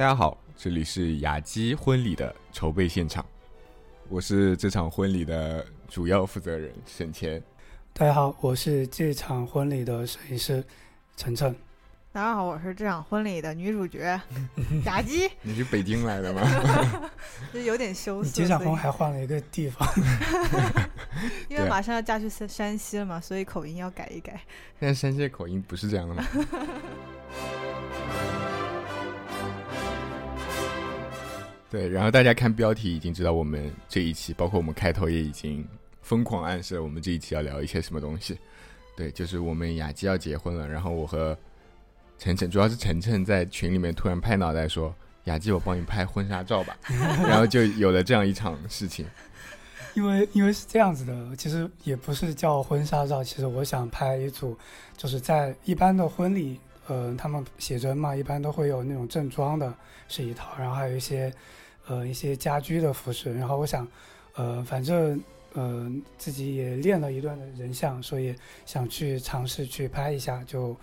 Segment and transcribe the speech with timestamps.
[0.00, 3.22] 大家好，这里是雅基婚礼的筹备现场，
[4.08, 7.38] 我是这场婚礼的主要负责人沈谦。
[7.92, 10.64] 大家好，我是这场婚礼的摄影师
[11.18, 11.54] 晨晨。
[12.12, 14.18] 大家好，我是这场婚礼的女主角
[14.86, 15.30] 雅基。
[15.42, 16.40] 你是北京来的吗？
[17.52, 18.26] 就 有点羞涩。
[18.26, 19.86] 你结场婚还换了一个地方，
[21.50, 24.40] 因为马上要嫁去山山西了嘛，所以口音要改一改。
[24.78, 26.24] 现在山西的口音不是这样的吗？
[31.70, 35.64] 对，然后大家看标题已经知道我们这一期，包括我们开头也已经
[36.02, 38.36] 疯狂暗示了我们这一期要聊一些什么东西。
[38.96, 41.38] 对，就是我们雅姬要结婚了，然后我和
[42.18, 44.92] 晨晨，主要是晨晨在群里面突然拍脑袋说
[45.24, 46.76] ：“雅姬，我帮你拍婚纱照吧。
[47.28, 49.06] ”然后就有了这样一场事情。
[49.94, 54.58] 因为因为是这样子的，其实也不是叫婚纱照，其实我想拍一组，
[54.96, 56.58] 就是在一般的婚礼，
[56.88, 59.72] 呃，他们写真嘛，一般都会有那种正装的
[60.08, 61.32] 是一套，然后还有一些。
[61.90, 63.84] 呃，一些家居的服饰，然后我想，
[64.34, 65.20] 呃，反正
[65.54, 68.32] 呃自己也练了一段的人像，所以
[68.64, 70.76] 想去尝试去拍一下，就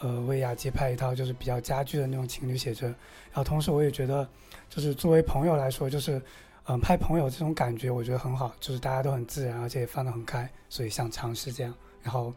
[0.00, 2.88] 呃为雅集拍一套就是比较家居的那种情侣写真。
[2.88, 4.26] 然后同时我也觉得，
[4.70, 6.18] 就是作为朋友来说，就是
[6.64, 12.32] 嗯拍朋友这种感觉我觉得很好，就是大家都很自然，而且也放得很开，所以想尝试这样，然后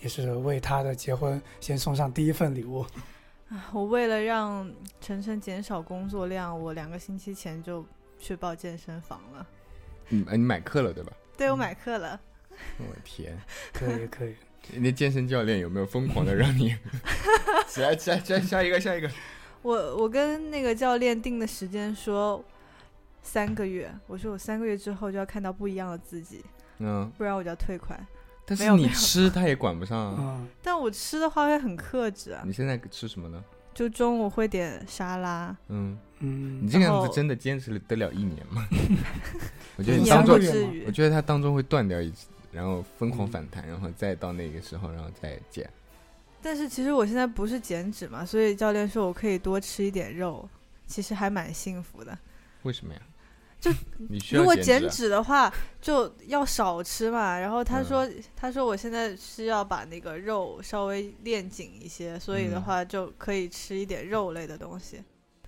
[0.00, 2.84] 也是为他的结婚先送上第一份礼物。
[3.72, 7.84] 我为了让晨晨减少工作量，我两个星期前就
[8.18, 9.46] 去报健身房了。
[10.10, 11.12] 嗯，哎你买课了对吧？
[11.36, 12.20] 对，我买课了。
[12.78, 13.36] 我天，
[13.72, 14.34] 可以可以。
[14.76, 16.74] 那健身教练有没有疯狂的让你
[17.68, 19.10] 起来起来起来下一个下一个？
[19.62, 22.42] 我我跟那个教练定的时间说
[23.22, 26.44] 三个月，我说我三个月之后就要看到不一样的自己，
[26.78, 27.98] 嗯，不然我就要退款。
[28.46, 30.46] 但是你吃他也管不上啊。
[30.62, 32.42] 但我吃的话会很克制啊。
[32.44, 33.42] 你现在吃什么呢？
[33.72, 35.56] 就中午会点沙拉。
[35.68, 36.64] 嗯嗯。
[36.64, 38.66] 你这个样子真的坚持得了一年吗？
[39.76, 40.34] 我觉得你当中，
[40.86, 45.68] 我觉得他当中会断掉一次，然后疯狂反弹，然后再到那个时候，然后再减。
[46.40, 50.48] 但是其实我现在不是减脂嘛，所以教练说我可以多吃一点肉，
[50.86, 52.16] 其实还蛮幸福的。
[52.62, 53.00] 为什么呀？
[53.64, 53.70] 就
[54.38, 57.38] 如果减脂的话，就要少吃嘛。
[57.38, 65.02] 然后他说，他说我现在是要把那个肉稍微练紧一些，所以的话就可以吃一点肉类的东西。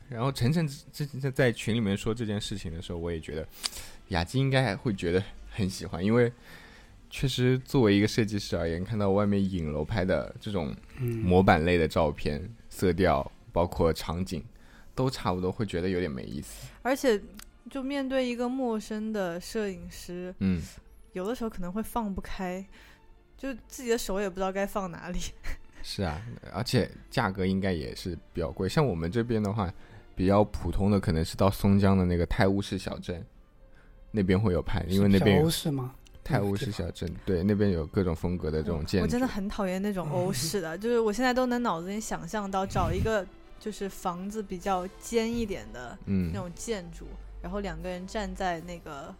[0.08, 3.46] 然后晨晨之前在群里面说这件事情的时候，我也觉得
[4.08, 6.32] 雅姬应该还会觉得很喜欢，因为
[7.10, 14.44] 确实作为一个设计师而言，看到外面影楼拍的这种模板类的照片，色调包括场景
[14.94, 16.68] 都差不多，会觉得有点没意思。
[16.82, 17.20] 而且。
[17.70, 20.62] 就面对一个陌生的摄影师，嗯，
[21.12, 22.64] 有的时候可能会放不开，
[23.36, 25.18] 就自己的手也不知道该放哪里。
[25.82, 26.20] 是啊，
[26.52, 28.68] 而且价格应该也是比较贵。
[28.68, 29.72] 像我们这边的话，
[30.14, 33.24] 比较普通的可能是到松江的那个泰晤士小镇，
[34.10, 35.94] 那边会有拍，因为那边欧式吗？
[36.24, 39.06] 泰晤士小镇，对，那边有各种风格的这种建筑。
[39.06, 43.24] 我真的很讨厌那种欧式的， 就是我现在都能脑子里想象到找一个
[43.60, 47.06] 就是房子比较尖一点的那种建筑。
[47.46, 49.14] 然后两个人站在那个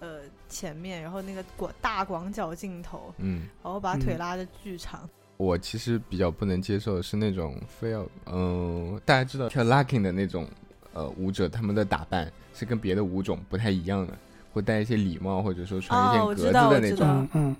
[0.00, 5.08] 呃前面，然后那个广大广角镜头，嗯，然后把腿拉的巨长。
[5.36, 10.48] 我其实比较不能接受的是那种非要，嗯，大家知道跳 locking 的那种
[10.94, 14.12] 呃舞者，他们的打扮是跟别的舞种不太一样的，
[14.52, 17.54] 会戴一些礼帽，或者说穿一件格子的那种，嗯。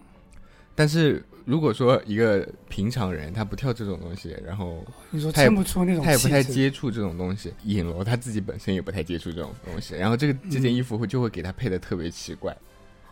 [0.75, 4.85] 但是如果说一个平常人他不跳这种东西，然后
[5.33, 12.57] 他也不出那种，他也不太接触这种东西，影楼他自己本身也不太接触这种东西，然后这个这件衣服会就会给他配的特别奇怪，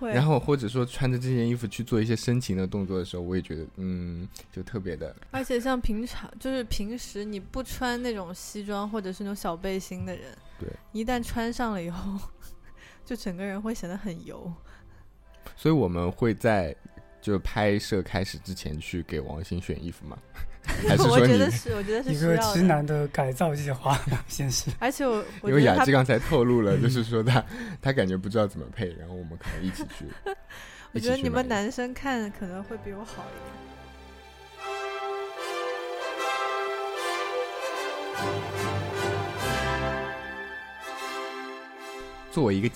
[0.01, 5.15] 然后或者说穿着这件衣服去做一些深情的动作的时候，我也觉得嗯，就特别的。
[5.33, 10.27] 而且像平常就是平时你不穿那种西装或者是那种小背心的人，
[10.61, 12.19] 对，一旦穿上了以后，
[13.05, 14.53] 就整个人会显得很油。
[15.57, 16.75] 所以我们会在。
[17.21, 20.17] 就拍摄开始之前去给王鑫选衣服吗？
[20.87, 21.23] 还是说你？
[21.23, 23.99] 我觉得是，我觉得是一个直男的改造计划，
[24.29, 24.71] 先是。
[24.79, 27.43] 而且我因为雅芝刚才透露了，就 是说他
[27.81, 30.05] 他感觉不知道怎么配，然后我们可能一起去。
[30.93, 33.59] 我觉得你们男生看可能会比我好一点。
[42.31, 42.71] 作为一个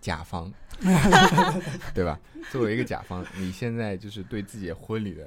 [0.00, 0.52] 甲方。
[1.94, 2.18] 对吧？
[2.50, 5.26] 作为一个甲方，你现在就是对自己的婚礼的，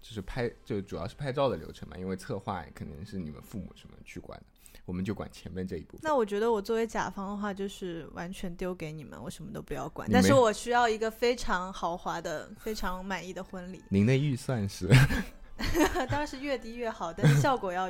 [0.00, 1.96] 就是拍，就主要是拍照的流程嘛。
[1.96, 5.98] 因为策划肯定是你们父母什么去管的，我们就管前面这一步。
[6.02, 10.08] 那我觉得我作为甲方的话，就是完全丢给你们，我什么都不要管。
[10.10, 13.82] 但是我需要一个非常豪华的、非常满意的婚礼。
[13.88, 14.88] 您的预算是？
[16.08, 17.88] 当然是越低越好，但是效果要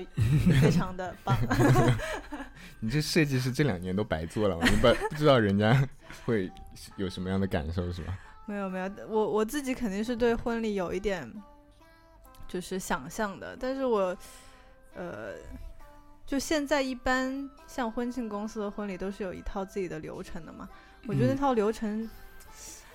[0.61, 1.35] 非常的棒。
[2.81, 5.87] 你这设计师这两年都白做了，你不不知道人家
[6.25, 6.50] 会
[6.97, 8.19] 有什么样的感受是吧？
[8.47, 11.31] 没有没有，我我自己肯定是对婚礼有一点
[12.49, 14.17] 就是想象的，但是我
[14.94, 15.35] 呃，
[16.26, 20.69] 就现在一般像婚庆公司的婚礼都是有一套自己的流程的嘛，
[21.06, 22.09] 我觉得那套流程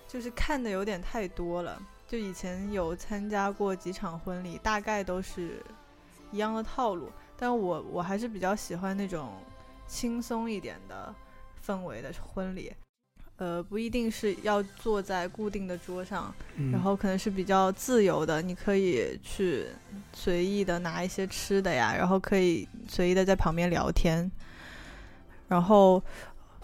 [0.08, 1.82] 就是看的有点太多了。
[2.08, 5.62] 就以前有参加过几场婚礼，大概都是
[6.32, 9.34] 一样的套路，但我我还是比较喜欢那种
[9.88, 11.14] 轻松一点的
[11.66, 12.72] 氛围的婚礼。
[13.38, 16.34] 呃，不一定是要坐在固定的桌上，
[16.72, 19.68] 然后可能是比较自由的，你可以去
[20.12, 24.30] 随意的拿一些吃的呀，然后可以随意的在旁边聊天。
[25.48, 26.02] 然后，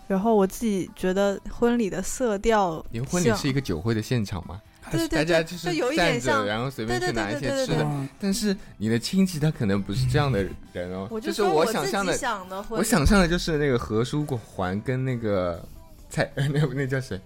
[0.07, 4.59] 然后我自己觉得婚礼的色调，你婚礼是一个酒会的现场吗？
[4.97, 8.07] 对对，大家就是站着，然后随便去拿一些吃的。
[8.19, 12.17] 但是你的亲戚他可能不是这样的人哦，就是我想象的，
[12.69, 15.63] 我想象的就是那个何书桓跟那个。
[16.09, 17.19] 蔡 那那叫谁？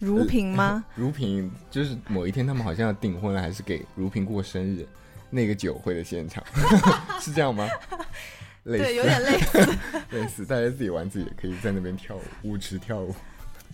[0.00, 0.84] 如萍吗？
[0.96, 4.84] 如萍就是某一天他们好像要订婚了，还是给如萍过生日？
[5.30, 6.42] 那个酒会的现场
[7.22, 7.68] 是这样吗？
[8.64, 9.68] 对，有点类似，
[10.10, 10.44] 类似。
[10.44, 13.14] 大家自己玩自己，可以在那边跳舞，舞池跳舞，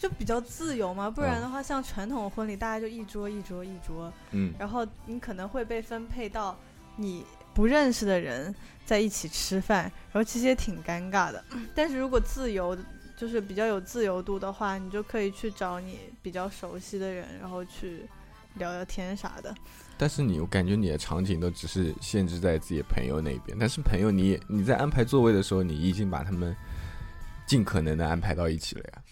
[0.01, 1.09] 就比较自由嘛。
[1.09, 6.59] 不然的话，像传统婚礼，大家就一桌一桌一桌，嗯，然后你可能会被分配到
[6.97, 7.25] 你
[7.55, 8.53] 不认识的人
[8.85, 11.45] 在一起吃饭，然后其实也挺尴尬的。
[11.77, 12.77] 但是如果自由。
[13.21, 18.09] 就是比较有自由度的话，你就可以去找你比较熟悉的人，然后去
[18.55, 19.55] 聊聊天啥的。
[19.99, 23.55] 但是你，我感觉你的场景都只是限制在自己朋友那边。
[23.61, 26.57] 但是朋友，你你在安排座位的时候，你已经把他们
[27.47, 29.03] 尽可能的安排到一起了呀。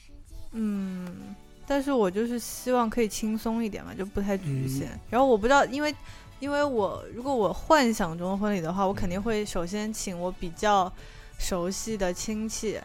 [0.52, 1.34] 嗯，
[1.66, 4.98] 但是我就是希望可以轻松一点嘛，就不太局限。
[5.10, 5.94] 然后我不知道，因为
[6.40, 10.92] 因为我如果我幻想中婚礼的话，我肯定会首先请我比较
[11.38, 12.80] 熟悉的亲戚。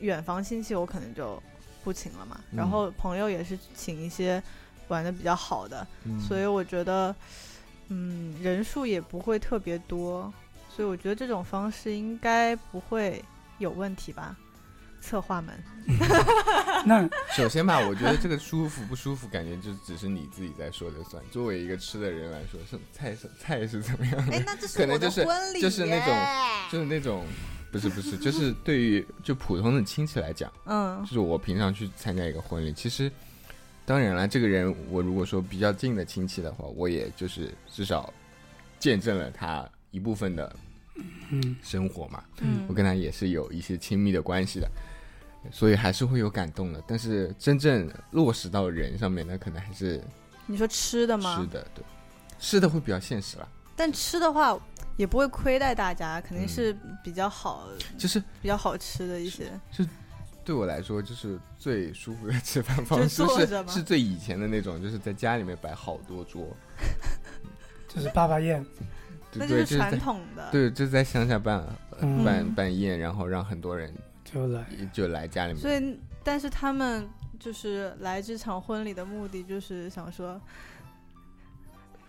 [0.00, 1.42] 远房亲戚我可能就
[1.82, 4.42] 不请了嘛，然后朋友也是请一些
[4.88, 5.86] 玩的比较好的，
[6.20, 7.16] 所以我觉得，
[7.88, 10.30] 嗯，人数也不会特别多，
[10.68, 13.24] 所以我觉得这种方式应该不会
[13.56, 14.36] 有问题吧？
[15.06, 15.54] 策划们，
[16.84, 21.22] 那首先吧，我觉得这个舒服不舒服，感觉就只是你自己在说的算。
[21.30, 24.32] 作为一个吃的人来说，是菜是菜是怎么样的？
[24.36, 25.24] 哎，那这是可能就是
[25.60, 26.14] 就是那种
[26.72, 27.24] 就是那种。
[27.72, 33.10] 不是不是， 就是对于就普通的亲戚来讲，嗯，就是我平常去参加一个婚礼，其实
[33.84, 38.14] 当然了，这个人我如果说比较近的亲戚的话，我也就是至少
[38.78, 40.56] 见证了他一部分的
[41.62, 44.70] 生活嘛，嗯，我跟他也是有一些亲密的关系的，
[45.50, 46.82] 所以还是会有感动的。
[46.86, 50.02] 但是真正落实到人上面，那可能还是
[50.46, 51.38] 你说吃的吗？
[51.40, 51.84] 吃的，对，
[52.38, 53.48] 吃的会比较现实了。
[53.74, 54.58] 但吃的话。
[54.96, 59.44] 也不会亏待大家，肯定是比较好，就是比较好吃的一些。
[59.70, 59.84] 就
[60.42, 66.48] 对我来说，就是最舒服的吃饭方式是是最以前的那种，就是在家里面摆好多桌，
[67.94, 68.64] 就是爸爸宴，
[69.34, 70.48] 那就是传统的。
[70.50, 71.62] 对，就在乡下办
[72.24, 73.94] 办办宴，然后让很多人
[74.36, 75.62] 就来就来家里面。
[75.62, 77.08] 所以，但是他们
[77.40, 80.40] 就是来这场婚礼的目的，就是想说。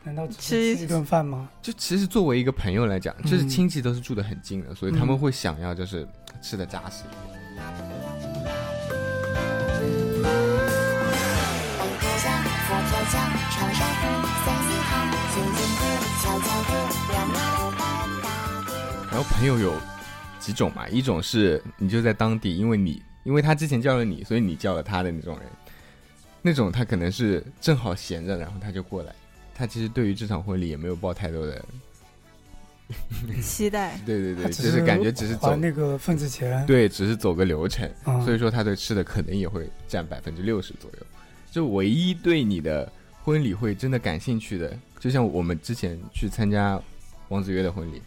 [0.03, 1.49] 难道吃一顿饭吗？
[1.61, 6.07] 就其实作为一个朋友来讲，就是亲戚都是住的很近的，所以他们会想要就是
[6.41, 7.27] 吃的扎实一点。
[19.11, 19.73] 然后朋友有
[20.47, 20.87] 几种嘛？
[20.87, 25.49] 一种是你就在当地，因为你因为他之前叫了你，所以你叫了他的那种人。
[26.41, 29.13] 那种他可能是正好闲着，然后他就过来。
[29.53, 31.65] 他其实对于这场婚礼也没有抱太多的
[33.41, 37.91] 期待，对对对，就是感觉只是走那个份子钱，对，只是走个流程，
[38.23, 41.05] 所以说他对吃的可能也会占百分之六十左右。
[41.51, 42.89] 就唯一对你的
[43.23, 46.81] 婚礼会真的感兴趣的，就像我们之前去参加
[47.27, 48.01] 王子约的婚礼，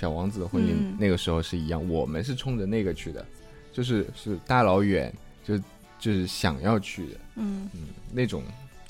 [0.00, 3.22] 小王子的婚礼，那个时候是一样，我们是冲着那个去的，
[3.70, 5.12] 就是是大老远
[5.44, 5.58] 就
[5.98, 8.42] 就是想要去的，嗯嗯，那种。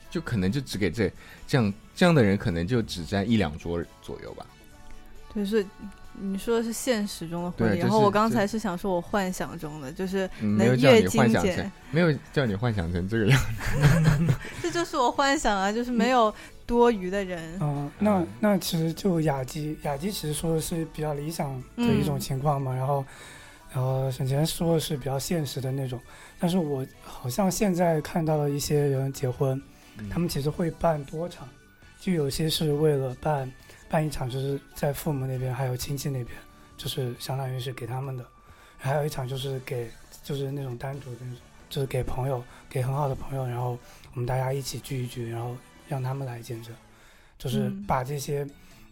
[0.09, 1.09] 就可能就只给这
[1.47, 4.45] 这样这样的人，可能就只占一两桌左右吧。
[5.33, 5.65] 对，是
[6.21, 14.35] 你说的是现实中的婚礼，然后我刚才是想说我幻想中的，就是没有叫你幻想成，没有叫你幻想成这个样子。
[14.63, 16.33] 这就是我幻想啊，就是没有
[16.67, 17.59] 多余的人。
[17.61, 23.05] 嗯，那那其实就雅基，雅基其实说的是比较理想的一种情况嘛，然后
[23.73, 26.01] 然后沈前说的是比较现实的那种，
[26.39, 29.61] 但是我好像现在看到了一些人结婚。
[30.09, 31.47] 他们其实会办多场，
[32.01, 33.53] 就有些是为了办
[33.91, 36.29] 办一场，就是在父母那边还有亲戚那边，
[36.77, 38.25] 就是相当于是给他们的，
[38.79, 39.91] 还有一场就是给
[40.23, 41.21] 就是那种单独的，
[41.69, 43.77] 就是给朋友，给很好的朋友，然后
[44.15, 45.57] 我们大家一起聚一聚，然后
[45.89, 46.73] 让他们来见证，
[47.37, 48.47] 就是把这些，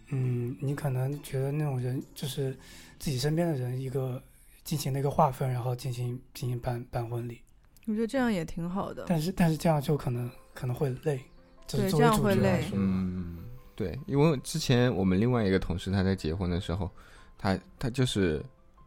[0.09, 2.57] 嗯，你可能觉得那种人就是
[2.99, 4.21] 自己身边的人一个
[4.65, 7.41] 进行了一个划分，然后进行进行办办婚礼。
[7.87, 9.05] 我觉得这样也挺好的。
[9.07, 11.21] 但是但是这样就可能可能会累，
[11.67, 12.65] 对，这样会累。
[12.75, 13.39] 嗯，
[13.79, 16.91] 对，因为之前我们另外一个同事他在结婚的时候，
[17.39, 18.45] 他他就是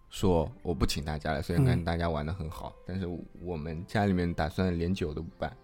[0.10, 3.08] 说我不请大家了，虽然跟大家玩的很好，但是
[3.42, 5.56] 我们家里面打算连酒都不办，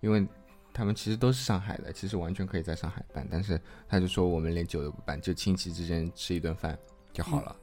[0.00, 0.24] 因为
[0.72, 6.78] 他们其实都是上海的，其实完全可以在上海办，但是他就说我们连酒都不办，就亲戚之间吃一顿饭
[7.12, 7.56] 就好了。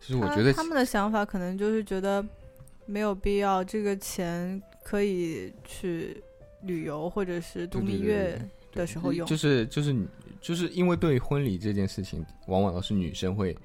[0.00, 2.26] 其实我觉得他们的想法可能就是觉得。
[2.84, 6.20] 没有必要，这个钱可以去
[6.62, 8.36] 旅游或者是度蜜月
[8.72, 9.26] 的时候用。
[9.26, 9.94] 就是就是
[10.40, 13.56] 就是因为对婚礼这件事情，往往都是女生会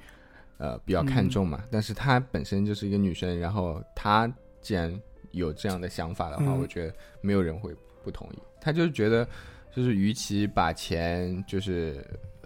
[0.57, 1.63] 呃比较看重嘛。
[1.71, 4.93] 但是她本身就是一个女生，然后她既然
[5.31, 8.39] 有这样的想法的话，我觉得没有人会不同意。
[8.61, 9.27] 她就是觉得，
[9.75, 12.05] 就是与其把钱就是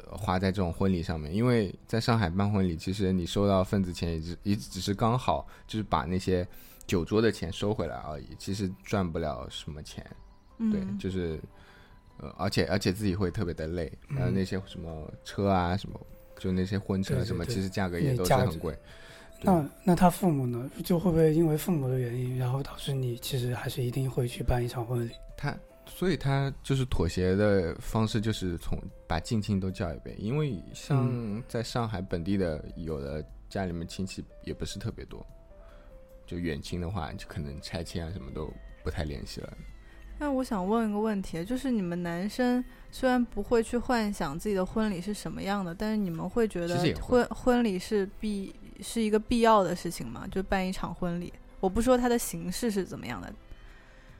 [0.09, 6.47] 花在这种婚礼上面，因为在上海办婚礼，其实你收到份子钱也只也只是刚好就是把那些。
[6.87, 10.05] 酒桌的钱收回来而已，其实赚不了什么钱，
[10.57, 11.39] 对，就是，
[12.21, 15.99] 呃，而且而且自己会特别的累，还有那些什么车啊什么，
[16.37, 18.77] 就那些婚车什么，其实价格也都是很贵。
[19.43, 20.69] 那那他父母呢？
[20.83, 25.11] 就会不会因为父母的原因，然后导致你其实还是一定会去办一场婚礼？
[25.35, 35.25] 他，所以他就是妥协的方式，就是从把近亲都叫一遍，因为像在上海本地的，有的家里面亲戚也不是特别多。
[36.27, 39.57] 就远亲的话，就可能拆迁啊什么都不太联系了。
[40.21, 50.27] 那我想问一个问题，就是你们男生虽然不会去幻想自己的婚礼是什么样的，但是你们会觉得婚婚礼是必是一个必要的事情吗？
[50.31, 53.33] 就办一场婚礼，我不说它的形式是怎么样的。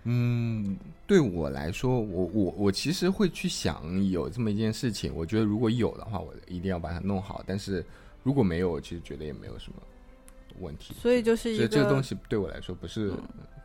[0.05, 5.13] 嗯，对我来说，我我我其实会去想有这么一件事情。
[5.15, 7.43] 我觉得如果有的话，我一定要把它弄好。
[7.45, 7.85] 但是
[8.23, 9.77] 如果没有，我其实觉得也没有什么。
[10.59, 13.13] 问题，所以就是一个这个东西对我来说不是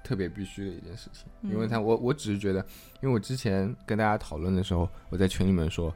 [0.07, 2.61] 特别必须的一件事情，因为他我我只是觉得，
[3.03, 5.93] 因为我之前跟大家讨论的时候，我在群里面说，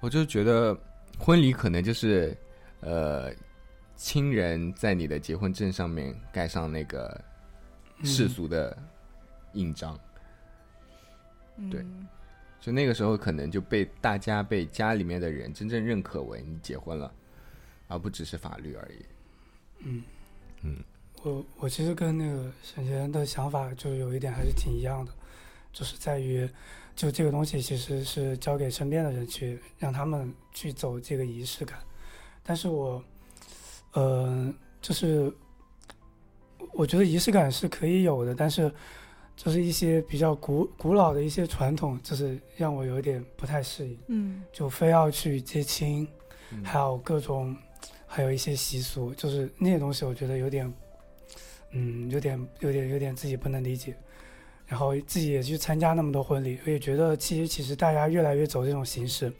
[0.00, 0.76] 我就觉得
[1.16, 2.36] 婚礼可能就是
[2.80, 3.32] 呃
[3.94, 7.22] 亲人在你的结婚证上面盖上那个
[8.02, 8.76] 世俗的
[9.52, 9.96] 印章，
[11.70, 11.86] 对，
[12.60, 17.14] 就那个时候可能就被大家被家里面的人真正认可为你结婚了，
[17.86, 19.06] 而不只是法律而已，
[19.84, 20.02] 嗯。
[20.64, 20.76] 嗯，
[21.22, 25.12] 我我其实跟那个沈贤的想法就有一点还是挺一样的，
[25.72, 26.48] 就是在于，
[26.96, 31.78] 就这个东西其实是交给身边的人去让他们去走这个仪式感，
[32.42, 33.02] 但是我，
[33.92, 35.32] 呃，就是
[36.72, 38.72] 我觉得仪式感是可以有的，但是
[39.36, 46.06] 就是一些比较古古老的一些传统，就是让我有点不太适应，嗯，就非要去接亲，
[46.64, 47.56] 还有各种。
[48.14, 50.70] 还有一些习俗，就是那些东西，我觉得有点，
[51.72, 53.94] 嗯，有点，有点，有点自己不能理解。
[54.66, 59.32] 然后自己也去参加那么多婚礼，我也觉得其实其实大家越来越走这种形式。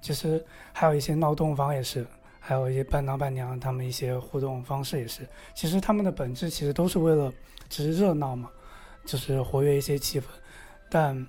[0.00, 2.06] 其实还有一些闹洞房也是，
[2.38, 5.26] 还有一些伴郎伴娘他们一些互动方式也是。
[5.54, 7.32] 其实他们的本质其实都是为了
[7.68, 8.50] 只是热闹嘛，
[9.04, 10.24] 就是活跃一些气氛。
[10.88, 11.26] 但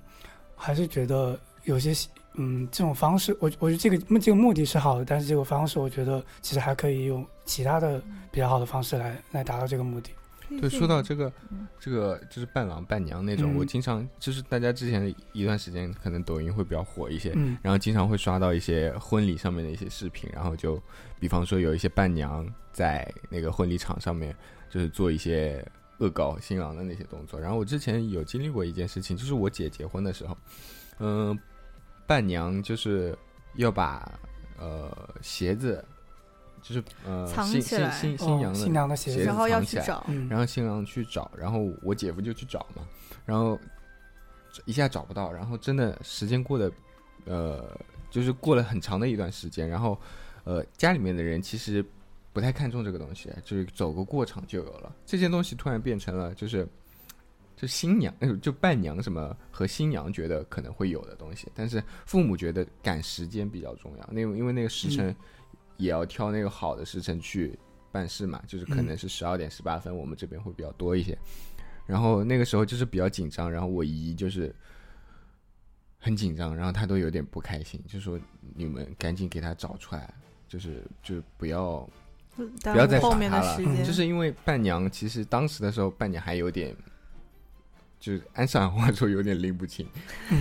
[0.54, 1.92] 还是觉得有些。
[2.34, 10.12] 嗯，这种方式，我我觉得这个这个目的是好的，但是这个方式，我觉得其实还可以用其他的比较好的方式来来达到这个目的。
[10.58, 11.32] 对，说到这个，
[11.78, 20.82] 这个就是伴郎伴娘那种，我经常就是大家之前一段时间可能抖音会比较火一些，然后经常会刷到一些婚礼上面的一些视频，然后就
[21.18, 24.34] 比方说有一些伴娘在那个婚礼场上面
[24.68, 25.64] 就是做一些
[25.98, 27.38] 恶搞新郎的那些动作。
[27.38, 30.36] 然后我之前有经历过一件事情，就是我姐结婚的时候，
[30.98, 31.38] 嗯。
[32.06, 33.16] 伴娘就是
[33.54, 34.18] 要把
[34.58, 34.90] 呃
[35.22, 35.84] 鞋子，
[36.62, 42.86] 就是呃新新新新娘的新娘的鞋子然后要去找，然后新郎去找，然后我姐夫就去找嘛，
[43.24, 43.58] 然后
[44.64, 46.70] 一下找不到，然后真的时间过得
[47.24, 47.78] 呃
[48.10, 49.98] 就是过了很长的一段时间，然后
[50.44, 51.84] 呃家里面的人其实
[52.32, 56.66] 不太看重这个东西，就是走个过场就有了，这件东西突然变成了就是。
[57.56, 64.08] 就新娘，就伴娘什么和新娘觉得可能会有的东西，但是父母觉得赶时间比较重要。
[64.10, 65.14] 那因为那个时辰
[65.80, 67.58] 也要挑那个好的时辰去
[67.90, 71.18] 办事嘛，就是可能是十二点十八分，我们这边会比较多一些。
[71.86, 74.54] 然后那个时候就是比较紧张，然后我姨就是
[75.98, 78.20] 很紧张，然后她都有点不开心，就说
[78.54, 80.12] 你们赶紧给他找出来，
[80.46, 81.88] 就是就不要
[82.36, 83.56] 不要再后面的了。
[83.84, 86.76] 就是因为伴娘，其实当时的时候，伴娘还有点，
[87.98, 89.84] 就是按上海话说有点拎不清，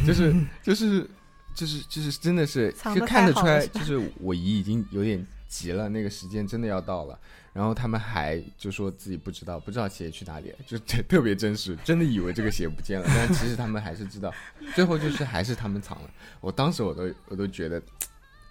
[0.05, 1.10] 就是就是
[1.53, 7.20] 就是就是真的是就看得出来，就是我姨已经有点急了，那个时间真的要到了。
[7.51, 14.32] 然后他们还就说自己不知道，不知道鞋去哪里，就特别真实，真的以为这个鞋不见了，但其实他们还是知道。
[14.75, 16.10] 最后就是还是他们藏了。
[16.39, 17.82] 我当时我都我都觉得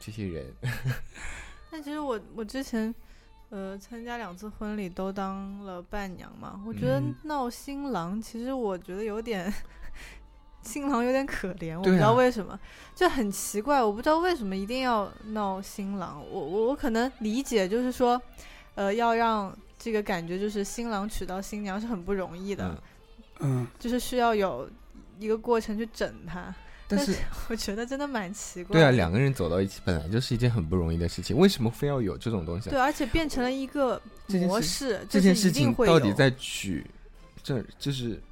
[0.00, 0.46] 这些人。
[1.70, 2.92] 但其实我我之前
[3.50, 9.50] 呃参加两次婚礼都当了伴娘嘛，我觉得闹新郎其实我觉得有点
[10.68, 12.58] 新郎有点可怜，我不知道为什么，
[12.94, 16.22] 就很奇怪，我不知道为什么一定要闹新郎。
[16.30, 18.20] 我我我可能理解就是说。
[18.74, 22.80] 呃，要让这个感觉就是新郎娶到新娘是很不容易的，
[23.40, 24.70] 嗯，就是需要有
[25.18, 26.54] 一个过程去整他。
[26.86, 27.12] 但是
[27.50, 28.74] 我觉得真的蛮奇怪。
[28.74, 32.70] 对啊，两个人走到一起本来就是一件很不容易的事情，为什么非要有这种东西？
[32.70, 34.00] 对，而且变成了一个
[34.46, 36.86] 模式，这件事情到底在取，
[37.42, 38.22] 这就是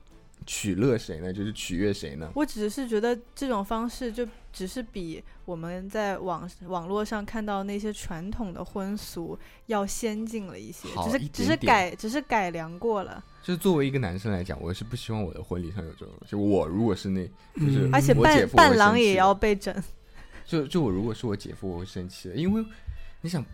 [0.46, 1.32] 取乐谁呢？
[1.32, 2.30] 就是取悦谁呢？
[2.34, 4.26] 我只是觉得这种方式就。
[4.56, 13.22] 只是比我们在网网络上看到那些传统的婚俗要先进了一些，只是只是改只是改良过了。
[13.42, 16.14] 就是作为一个男生来讲，我是不希望我的婚礼上有这种。
[16.26, 19.74] 就我如果是那，就是而且伴伴郎也要被整。
[20.46, 22.64] 就就我如果是我姐夫，我会生气的，因为
[23.20, 23.44] 你想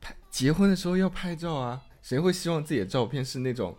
[0.00, 3.76] 拍结婚的时候要拍照啊，谁会希望自己的照片是那种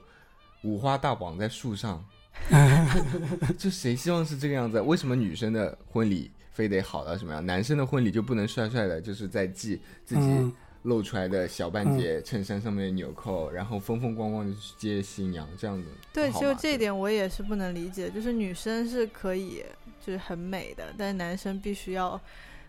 [0.63, 2.05] 五花大绑在树上？
[3.57, 4.79] 就谁希望是这个样子？
[4.81, 7.45] 为什么女生的婚礼非得好到什么样？
[7.45, 15.87] 男生的婚礼就不能帅帅的，就是在系自己露出来的小半截衬衫上面的纽扣，然后风风光光的去接新娘这样子？
[16.13, 18.09] 对，就这一点我也是不能理解。
[18.09, 19.63] 就是女生是可以
[19.99, 22.11] 就是很美的，但是男生必须要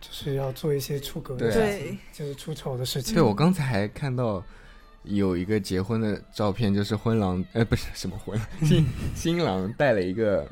[0.01, 3.15] 就是要做一些出格的事情，就是出丑的事情。
[3.15, 4.43] 对我刚才还看到。
[5.07, 10.47] 有一个结婚的照片，就是婚郎，呃， 不是什么婚 新新郎戴了一个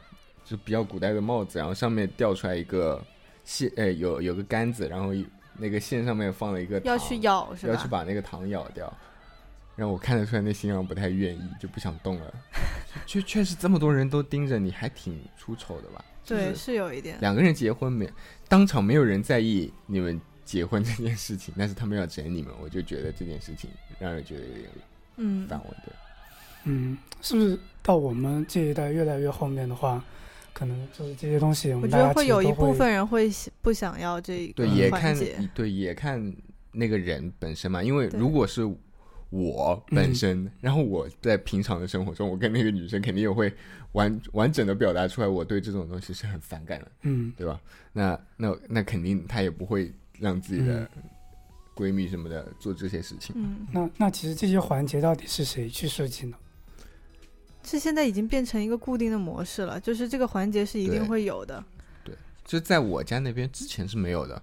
[0.44, 3.02] 就比较古代的帽子，然后上面吊出来一个
[3.44, 5.12] 线，呃，有有个杆子，然后
[5.58, 7.72] 那个线上面放了一个要去咬是吧？
[7.72, 8.92] 要去把那个糖咬掉。
[9.76, 12.32] 让我看得出来，那新郎不太愿意，就不想动了。
[13.06, 16.04] 确确实这么多人都盯着你，还挺出丑的吧？
[16.24, 17.18] 对，是有一点。
[17.20, 18.08] 两个人结婚没
[18.48, 20.20] 当场没有人在意你们。
[20.44, 24.68] 结婚这件事情， 但是他们要整你们，我就觉得这件事情让人觉得有点
[25.16, 25.92] 嗯反胃的。
[26.64, 30.02] 嗯，是不是到我们这一代越来越后面的话，
[30.52, 33.30] 可能就是这些东西，我觉得会有一部分人会
[33.60, 35.14] 不想要这对也看
[35.54, 36.34] 对也看
[36.72, 38.62] 那个人本身嘛，因为如果是
[39.28, 43.52] 我本身，然后我在平常的生活中，我跟那个女生肯定也会
[43.92, 47.60] 完完整的表达出来，我对这种东西是很反感的，嗯，对吧？
[47.92, 49.92] 那那那肯定他也不会。
[50.18, 50.88] 让自己的
[51.74, 53.34] 闺蜜什么的做这些事情。
[53.36, 56.36] 嗯，那那其实这些环节到底是谁去设计呢？
[57.64, 61.64] 是现在已经变成一个固定的模式了，就是这个环节是一定会有的。
[62.04, 64.40] 对，就在我家那边之前是没有的，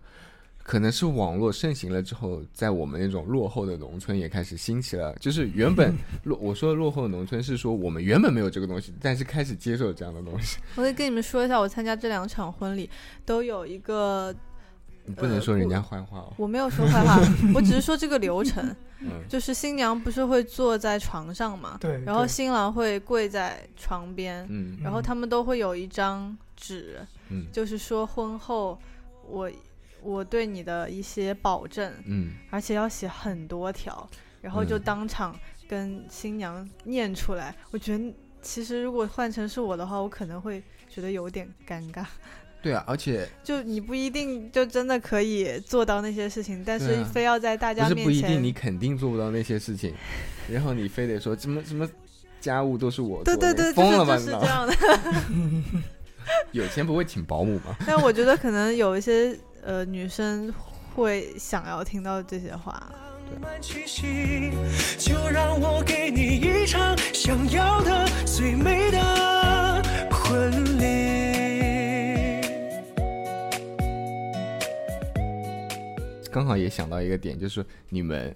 [0.63, 5.15] 可能是网络盛行了之后，在我们那种落后的农村也开始兴起了。
[5.19, 5.93] 就是原本
[6.25, 10.57] 落我说的落后的农村是说我们原本没有这个东西，但是开始接受这样的东西。
[10.75, 12.89] 我可以跟你们说一下，我参加这两场婚礼
[13.23, 14.35] 都有一个。
[15.05, 16.33] 你不能说人家坏话哦。
[16.37, 17.19] 我没有说坏话，
[17.55, 18.75] 我只是说这个流程，
[19.27, 28.79] 就是新娘不是会坐在床上嘛，对，然后新郎会跪在床边，嗯，然后他们都会有一张纸，嗯，就是说婚后
[29.27, 29.49] 我
[30.01, 34.07] 我对你的一些保证，嗯，而且要写很多条，
[34.41, 35.37] 然后就当场
[35.67, 37.55] 跟新娘念出来。
[37.71, 42.05] 我觉得其实如果换成是我的话，我可能会觉得有点尴尬。
[42.61, 49.93] 对啊，而且就你不一定就真的可以做到那些事情，但是非要在大家面前，不是不一定你肯定做不到那些事情，
[50.49, 51.89] 然后你非得说什么什么
[52.39, 54.17] 家务都是我做，对对对，疯了吧？
[54.17, 54.73] 是这样的。
[56.51, 57.75] 有钱不会请保姆吗？
[57.85, 60.53] 但我觉得可能有一些呃女生
[60.95, 62.91] 会想要听到这些话。
[64.97, 71.10] 就让我给你一场想要的最美的婚礼。
[76.31, 78.35] 刚好也想到一个点，就是你们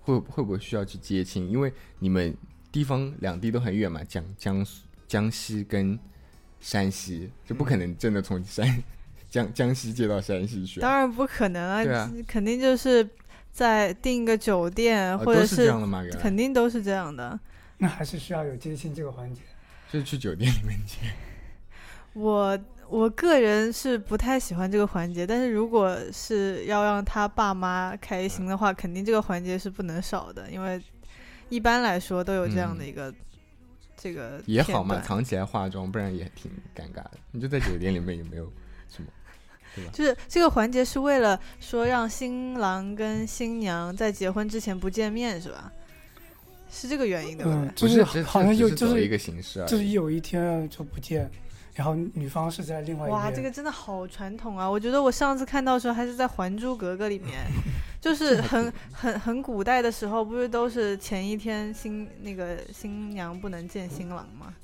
[0.00, 1.50] 会会不会需要去接亲？
[1.50, 2.36] 因为你们
[2.70, 5.98] 地方两地都很远嘛，江江苏、江西跟
[6.60, 8.82] 山西，就不可能真的从山
[9.30, 10.80] 江江西接到山西去。
[10.80, 13.08] 当然不可能啊，啊，肯定就是
[13.50, 16.04] 在订个酒店，或者是这样的吗？
[16.20, 17.38] 肯定都是这样的。
[17.78, 19.40] 那还是需要有接亲这个环节，
[19.90, 20.96] 就是去酒店里面接。
[22.12, 22.58] 我
[22.90, 30.82] 我个人是不太喜欢这个环节，但是如果是要让他爸妈开心的话，肯定这个环节是不能少的，因为
[31.48, 33.14] 一般来说都有这样的一个
[33.96, 37.12] 这个也好嘛，藏起来化妆，不然也挺尴尬的。
[37.30, 38.52] 你就在酒店里面也没有
[38.88, 39.08] 什么，
[39.76, 39.90] 对吧？
[39.92, 45.72] 就是这个环节是为了说让新郎跟新娘在结婚之前不见面，是吧？
[46.72, 47.72] 是这个原因的吧？
[47.74, 51.28] 就是好像就就是一个形式，就是有一天就不见，
[51.74, 54.68] 然后女方是在另外一哇，这个真的好传统啊！
[54.68, 57.46] 我觉得我上次看到的时候还是在《还珠格格》里面，
[58.00, 64.54] 就是很很很古代的时候，不是都是前一天新那个新娘不能见新郎吗？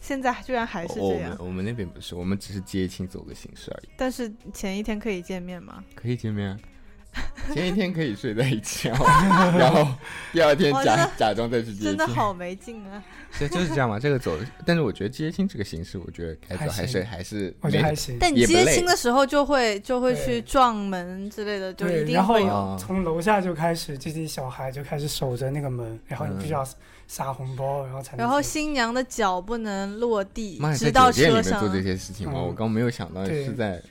[0.00, 1.36] 现在居然还是这样。
[1.38, 3.88] 我们那边不是，我们只是接亲走个形式而已。
[3.96, 5.84] 但是前一天可以见面吗？
[5.94, 6.58] 可以见面。
[7.52, 9.86] 前一天可以睡在一起，然后
[10.32, 13.02] 第二天假假装再去接亲，真的好没劲啊！
[13.32, 14.38] 所以就是这样嘛，这个走。
[14.64, 18.16] 但是我觉得接亲这个形式，我觉得该走还是还是我觉得还行。
[18.18, 22.76] 但你接亲的时候就会就会去撞门之类的，就一定会有。
[22.80, 26.66] 从楼下就开始，这些小孩就开始守着那个门，然后你必须要
[27.06, 28.16] 撒红包，然后才。
[28.16, 31.60] 然后新娘的脚不能落地，直到车上。
[31.60, 32.40] 做这些事情吗？
[32.40, 33.82] 我刚没有想到是在。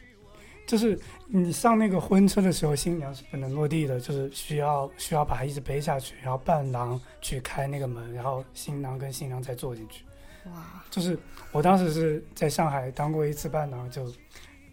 [0.71, 10.05] 就是你上那个婚车的时候，新娘是不能落地的，就是需要需要把她一直背下去，然后伴郎去开那个门，然后新郎跟新娘再坐进去。
[10.45, 10.81] 哇！
[10.89, 11.19] 就是
[11.51, 14.09] 我当时是在上海当过一次伴郎，就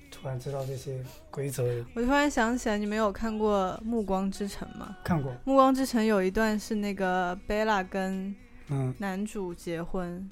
[0.09, 1.65] 突然知道这些规则。
[1.97, 4.97] 我突然想起来，你没有看过《暮光之城》吗？
[5.03, 5.33] 看过。
[5.43, 8.33] 《暮光之城》有一段是那个贝拉跟
[8.99, 10.31] 男主结婚，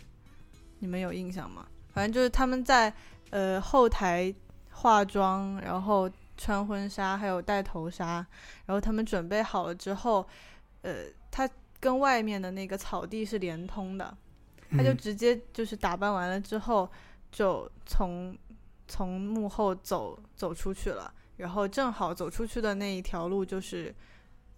[0.79, 1.67] 你们有印象吗？
[1.93, 2.93] 反正就是他们在
[3.31, 4.33] 呃后台。
[4.79, 8.25] 化妆，然后穿婚纱，还有戴头纱，
[8.67, 10.27] 然后他们准备好了之后，
[10.83, 11.49] 呃，他
[11.81, 14.15] 跟外面的那个草地是连通的，
[14.73, 16.89] 他就直接就是打扮完了之后，
[17.33, 18.37] 就从
[18.87, 23.93] 从幕后走走出去了，然后正好走出去的那一条路就是，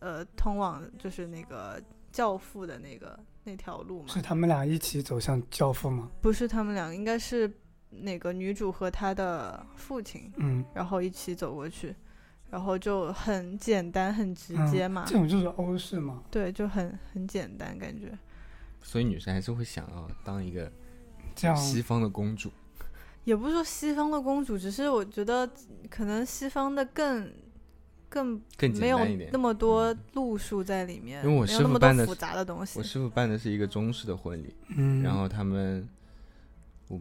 [0.01, 4.09] 呃，通往就是那个教父的那个那条路嘛。
[4.09, 6.11] 是他们俩一起走向教父吗？
[6.21, 7.49] 不是，他们俩应该是。
[7.91, 11.95] 那个女主和她的父亲，嗯，然后一起走过去，
[12.51, 15.05] 然后就很简单，很直接嘛。
[15.07, 16.23] 这种就是欧式嘛。
[16.31, 18.17] 对，就很很简单感觉。
[18.83, 20.71] 所以女生还是会想要当一个
[21.35, 22.51] 这样西方的公主。
[23.25, 25.51] 也不是说西方的公主，只是我觉得
[25.91, 27.31] 可能西方的更
[28.09, 28.99] 更更没有
[29.33, 32.79] 那么多路数在里面，因为我师傅办的复杂的东西。
[32.79, 35.89] 我师傅办的是一个中式的婚礼，嗯，然后他们
[36.89, 37.01] 我。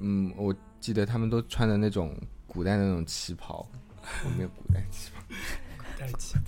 [0.00, 3.66] 嗯，我记得他们都穿的那种古代的那种旗袍，
[4.24, 5.22] 我没有古代旗袍，
[5.76, 6.42] 古代旗袍。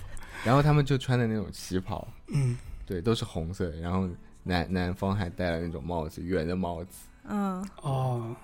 [0.45, 3.71] 然后他们就穿的那种旗袍，嗯，对，都是红色。
[3.81, 4.09] 然后
[4.43, 6.91] 男男方还戴了那种帽子，圆的帽子。
[7.29, 8.35] 嗯，哦。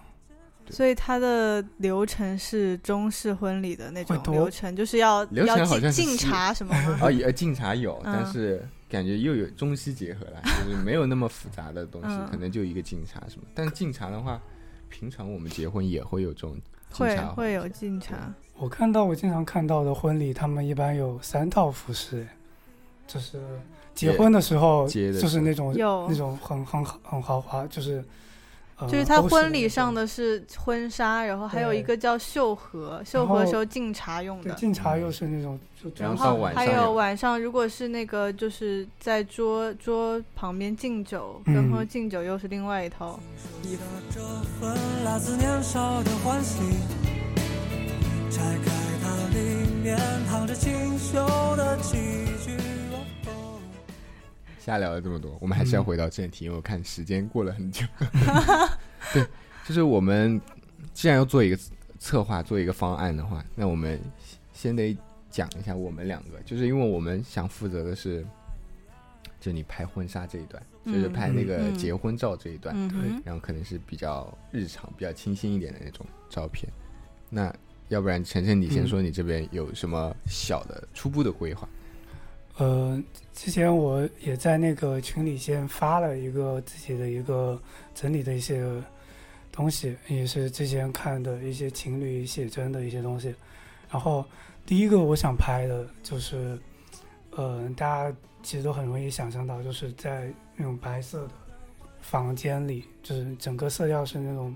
[0.70, 6.98] 所以他的流程是中式婚礼的那种流程，就是要要敬敬茶什么吗？
[7.08, 13.46] 啊，也敬茶有，但是感觉又有中西结合了，就是没有那么复杂的东西，可能就一个敬茶什么。
[13.54, 14.38] 但敬茶的话。
[14.88, 16.56] 平常我们结婚也会有这种
[16.90, 18.32] 会会有敬茶。
[18.56, 22.26] 我看到我经常看到的婚礼，他们一般有三套服饰，
[23.06, 23.40] 就是
[23.94, 28.04] 结婚的时候就是那种那种很很很豪华，就是。
[28.86, 34.54] 就是他婚礼上的是婚纱，然后还有一个叫绣盒，绣盒时候敬茶用的。
[34.54, 35.58] 敬茶又是那种，
[35.96, 43.18] 然后还有晚上，如果是那个就是在桌桌旁边敬酒，跟朋友敬酒又是另外一套
[43.64, 43.82] 衣服。
[54.68, 57.86] 瞎聊了这么多，我们还是要回到正题，因为我看时间过了很久。
[59.14, 59.26] 对，
[59.66, 60.38] 就是我们
[60.92, 61.58] 既然要做一个
[61.98, 63.98] 策划，做一个方案的话，那我们
[64.52, 64.94] 先得
[65.30, 68.22] 讲一下我们两个，就是因为我们想负责的是，
[69.40, 72.76] 就你拍婚纱这一段，就是拍那个结婚照这一段，
[73.24, 76.70] 然后可能是比较日常、比较清新一点的那种照片。
[77.30, 77.50] 那
[77.88, 81.66] 要不然晨晨，你先说你这边有什么小的初步的规划？
[82.58, 83.00] 呃，
[83.32, 87.60] 之前我也在那个群里先发了一个自己的一个
[87.94, 88.66] 整理的一些
[89.52, 93.32] 东西，也是之前看的一些情侣写真的一些东西。
[93.88, 94.24] 然后
[94.66, 96.58] 第一个我想拍的就是，
[97.30, 101.30] 呃，大家其实都很容易想象到，就是在那种白色的
[102.00, 104.52] 房间里，就是整个色调是那种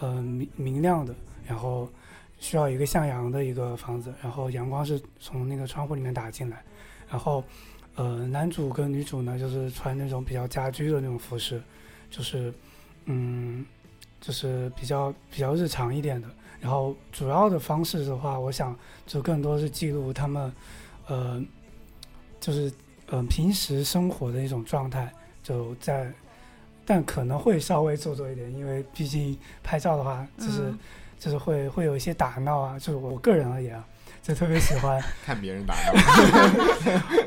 [0.00, 1.14] 呃明明亮的，
[1.46, 1.88] 然后
[2.38, 6.62] 需要一个向阳的一个房子，然后阳光是从那个窗户里面打进来。
[7.12, 7.44] 然后，
[7.94, 11.62] 呃，男主跟女主呢，就是穿那种比较家居的那种服饰，
[12.10, 12.50] 就是，
[13.04, 13.66] 嗯，
[14.18, 16.26] 就是比较比较日常一点的。
[16.58, 18.74] 然后主要的方式的话，我想
[19.06, 20.50] 就更多是记录他们，
[21.06, 21.44] 呃，
[22.40, 22.72] 就是
[23.08, 26.10] 嗯平时生活的一种状态，就在，
[26.86, 30.72] 但可能会稍微做作一点，因为毕竟拍照的话，就是
[31.18, 33.86] 就是会会有一些打闹啊，就是我个人而言啊。
[34.22, 35.92] 就特别喜欢 看别人打闹。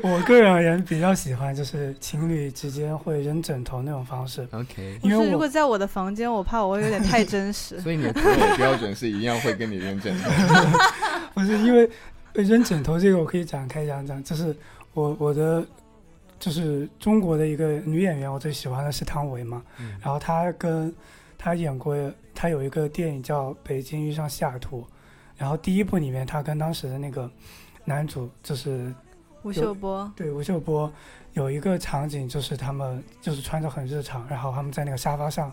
[0.02, 4.48] 我个人而言比较喜欢，就是情侣之间会扔枕头那种方式。
[4.52, 7.78] OK，因为如果在我的房间，我怕我会有点太真实。
[7.80, 10.30] 所以你的择偶标准是一定要会跟你扔枕头。
[11.34, 11.88] 不是因为
[12.32, 14.24] 扔枕头这个，我可以展开讲讲。
[14.24, 14.56] 就是
[14.94, 15.62] 我我的
[16.40, 19.62] 就是中国的一个女演员，我最喜欢的是汤唯嘛。
[19.78, 20.90] 嗯然后她跟
[21.36, 21.94] 她演过，
[22.34, 24.80] 她有一个电影叫《北京遇上西雅图》。
[25.36, 27.30] 然后第一部里面，他跟当时的那个
[27.84, 28.92] 男主就是
[29.42, 30.90] 吴秀波，对吴秀波
[31.34, 35.52] 有一个场景，就是他们就是穿着很日常，然后他们在那个沙发上，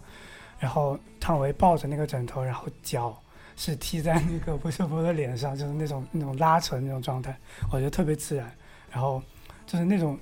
[0.57, 3.15] 然后汤唯抱着那个枕头，然后脚
[3.55, 7.37] 是踢在那个吴秀波的脸上，就是那种那种拉扯那种状态，
[7.71, 8.49] 我觉得特别自然，
[8.89, 9.21] 然后
[9.65, 10.17] 就是那种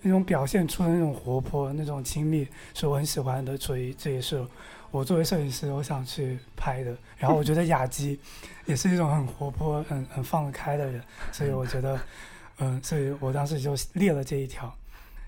[0.00, 4.46] 那种表现出的那种活泼、那种亲密，是我很喜欢的，所以这也是。
[4.92, 6.94] 我作为摄影师，我想去拍的。
[7.16, 8.20] 然后我觉得雅基
[8.66, 11.02] 也是一种很活泼、很很放得开的人，
[11.32, 11.98] 所以我觉得，
[12.60, 14.72] 嗯，所以我当时就列了这一条，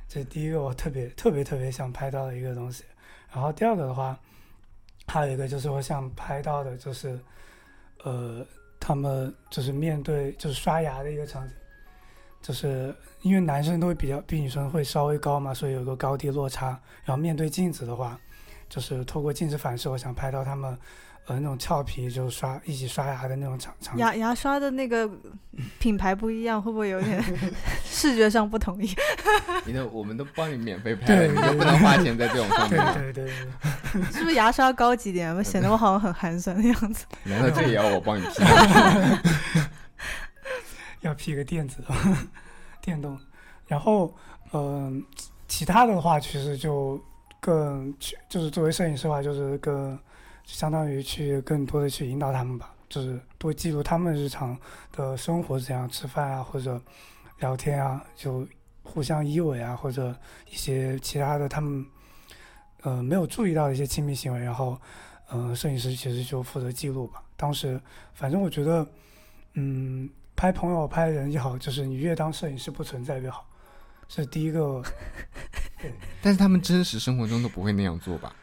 [0.06, 2.84] 这是第一个我特别特别特别想拍到的一个东西。
[3.32, 4.16] 然后第二个的话，
[5.06, 7.18] 还有一个就是我想拍到的，就是
[8.04, 8.46] 呃，
[8.78, 11.54] 他们就是面对就是刷牙的一个场景，
[12.42, 16.78] 就是因为男生都会比较比女生会稍微高嘛，所以有个高低落差。
[17.02, 18.20] 然后面对镜子的话。
[18.74, 20.76] 就是透过镜子反射，我想拍到他们，
[21.26, 24.00] 呃，那种俏皮，就刷一起刷牙的那种场场景。
[24.04, 25.08] 牙牙刷的那个
[25.78, 27.22] 品牌不一样，会不会有点
[27.86, 28.92] 视觉上不统一？
[29.64, 32.94] 你的我们都帮你免费 拍了，你就不能花钱在这种上面？
[32.94, 34.02] 对对对。
[34.10, 35.44] 是不是牙刷高级点？
[35.44, 37.06] 显得我好像很寒酸的样子。
[37.22, 38.42] 难道这也要我帮你 P？
[41.02, 41.94] 要 P 个电子的
[42.82, 43.16] 电动。
[43.68, 44.12] 然后，
[44.52, 45.00] 嗯，
[45.46, 47.00] 其他的话，其实就。
[47.44, 49.98] 更去就是作为摄影师的话，就是更
[50.44, 54.56] 相当于去更多的去引导他们吧，就是多记录他们日常
[54.92, 56.80] 的生活怎样吃饭啊，或者
[57.40, 58.48] 聊天啊，就
[58.82, 60.16] 互相依偎啊，或者
[60.50, 61.84] 一些其他的他们
[62.80, 64.80] 呃没有注意到的一些亲密行为，然后
[65.30, 67.22] 嗯，摄影师其实就负责记录吧。
[67.36, 67.78] 当时
[68.14, 68.86] 反正我觉得，
[69.52, 73.46] 嗯，拍朋友拍人也好，就是你越当摄影师不存在越好。
[74.08, 74.82] 是第一个，
[76.22, 78.34] 但是他们真实生活中都不会那样做吧？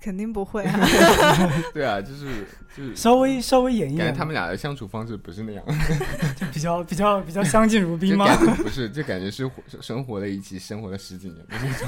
[0.00, 0.88] 肯定不会啊！
[1.72, 5.64] 对啊，就是就是 稍微稍微演绎，感觉他们俩的相处方式不是那样，
[6.34, 8.26] 就比较比较比较相敬如宾吗？
[8.56, 9.48] 不是，就感觉是
[9.80, 11.84] 生活在一起，生活了十几年，不是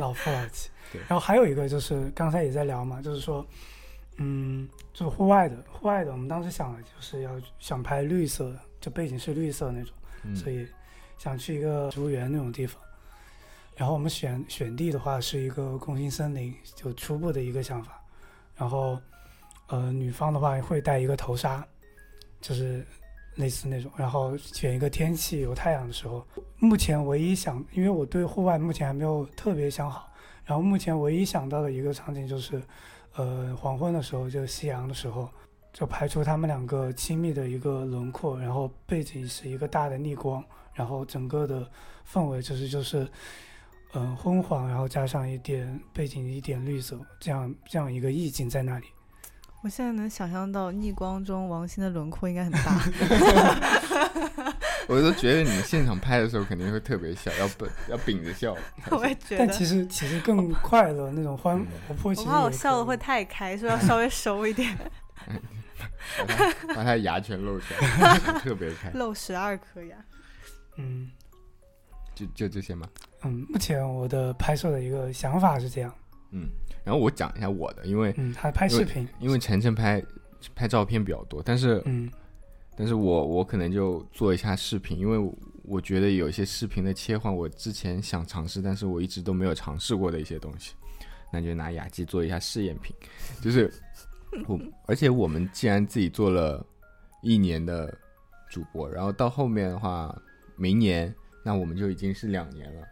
[0.00, 0.68] 老夫老妻。
[0.92, 3.46] 对，然后还有一个就是刚才也在聊嘛，就是说，
[4.18, 7.30] 嗯，就是户外的，户外的，我们当时想的就是要
[7.60, 10.66] 想拍绿色的，就背景是绿色那种，所以。
[11.22, 12.80] 想去一个植物园那种地方，
[13.76, 18.02] 然后我们选选地的话是一个空心森林，就初步的一个想法。
[18.56, 18.98] 然后，
[19.66, 21.62] 呃，女方的话会带一个头纱，
[22.40, 22.82] 就是
[23.34, 23.92] 类似那种。
[23.98, 26.26] 然后选一个天气有太阳的时候。
[26.58, 30.10] 目前唯一想，因为我对户外目前还没有特别想好。
[30.46, 32.62] 然后目前唯一想到的一个场景就是，
[33.14, 35.28] 呃，黄昏的时候，就夕阳的时候，
[35.70, 40.42] 就拍出他们两个亲密的一个轮廓，然后背景是一个大的逆光。
[40.74, 41.68] 然后整个的
[42.10, 43.08] 氛围就是就是，
[43.94, 48.86] 嗯，昏黄，然后加上一点背景一点绿色，这样这样一个意境在那里。
[49.62, 52.80] 我现在能想象到逆光中王鑫的轮廓应该很大。
[54.88, 58.56] 我都觉得你们现场拍的时候肯定会特别笑，要本要屏着笑。
[58.90, 59.38] 我也觉得。
[59.38, 62.10] 但其实其实更快乐那种欢活泼。
[62.16, 64.76] 我怕我笑的会太开，所以要稍微收一点。
[66.74, 68.90] 把他牙全露出来，特别开。
[68.92, 69.96] 露十二颗牙。
[70.80, 71.10] 嗯，
[72.14, 72.88] 就就这些吗？
[73.22, 75.94] 嗯，目前我的拍摄的一个想法是这样。
[76.32, 76.48] 嗯，
[76.84, 80.02] 然后我讲一下我的，因为嗯，他拍视频，因为晨晨拍
[80.54, 82.10] 拍照片比较多，但是嗯，
[82.76, 85.18] 但是我我可能就做一下视频，因为
[85.64, 90.74] 我觉得有一些视频的切换，我之前想尝试，但是我一直都没有尝试过的一些东西，
[91.32, 92.94] 那就拿雅集做一下试验品，
[93.42, 93.70] 就是
[94.46, 96.64] 我，而且我们既然自己做了
[97.22, 97.92] 一年的
[98.48, 100.16] 主播，然后到后面的话。
[100.60, 102.86] 明年，那我们就已经是两年了。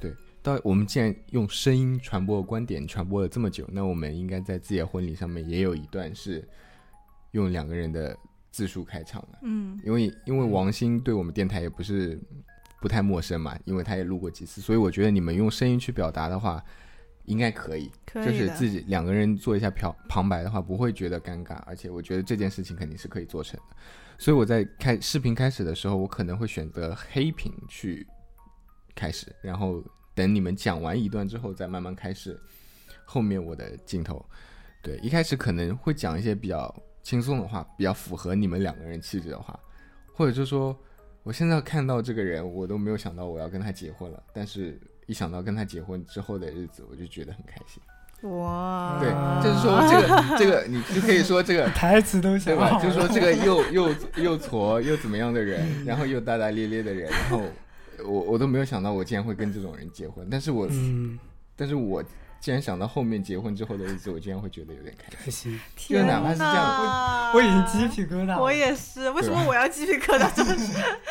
[0.00, 6.46] 对，到我们既然用声音传播观点传播了这么久，那我们应该在自己的婚礼上面也有一段是
[7.30, 8.16] 用两个人的
[8.50, 9.38] 自述开场的。
[9.42, 12.18] 嗯，因为因为王鑫对我们电台也不是
[12.80, 16.62] 不太陌生嘛，因为他也录过几次，所以我觉得你们用声音去表达的话，
[17.24, 23.76] 应该可以，可以就是自己两个人做一下旁旁白的话，不会觉得尴尬，而且我觉得这件事情肯定是可以做成的。
[24.18, 28.06] 所以我在开视频开始的时候，我可能会选择黑屏去
[28.94, 29.82] 开始，然后
[30.14, 32.40] 等你们讲完一段之后，再慢慢开始
[33.04, 34.24] 后面我的镜头。
[34.82, 39.58] 对，一开始可能会讲一些比较轻松的话，比较符合你们两个人气质的话，
[40.14, 40.76] 或者就说
[41.22, 44.80] 我现在看到这个人，我都没有想到我要跟他结婚了，但是。
[45.08, 47.80] 一想到跟他结婚之后的日子，我就觉得很开心。
[48.26, 49.10] 哇，对，
[49.42, 52.78] 就是说这个 这个，你就可以说这个台词都对吧？
[52.82, 57.42] 就是说这个又又又矬又怎么样的人，然后又大大咧咧的人，然后
[58.04, 60.68] 我我都没有想到我竟然会跟这种人结婚，但是我，
[61.56, 62.02] 但是我。
[62.46, 65.58] 既然想到后面结婚之后的日子，我竟然会觉得有点开心。
[65.74, 68.40] 就哪怕是这样，我已经鸡皮疙瘩。
[68.40, 70.30] 我也是，为什么我要鸡皮疙瘩？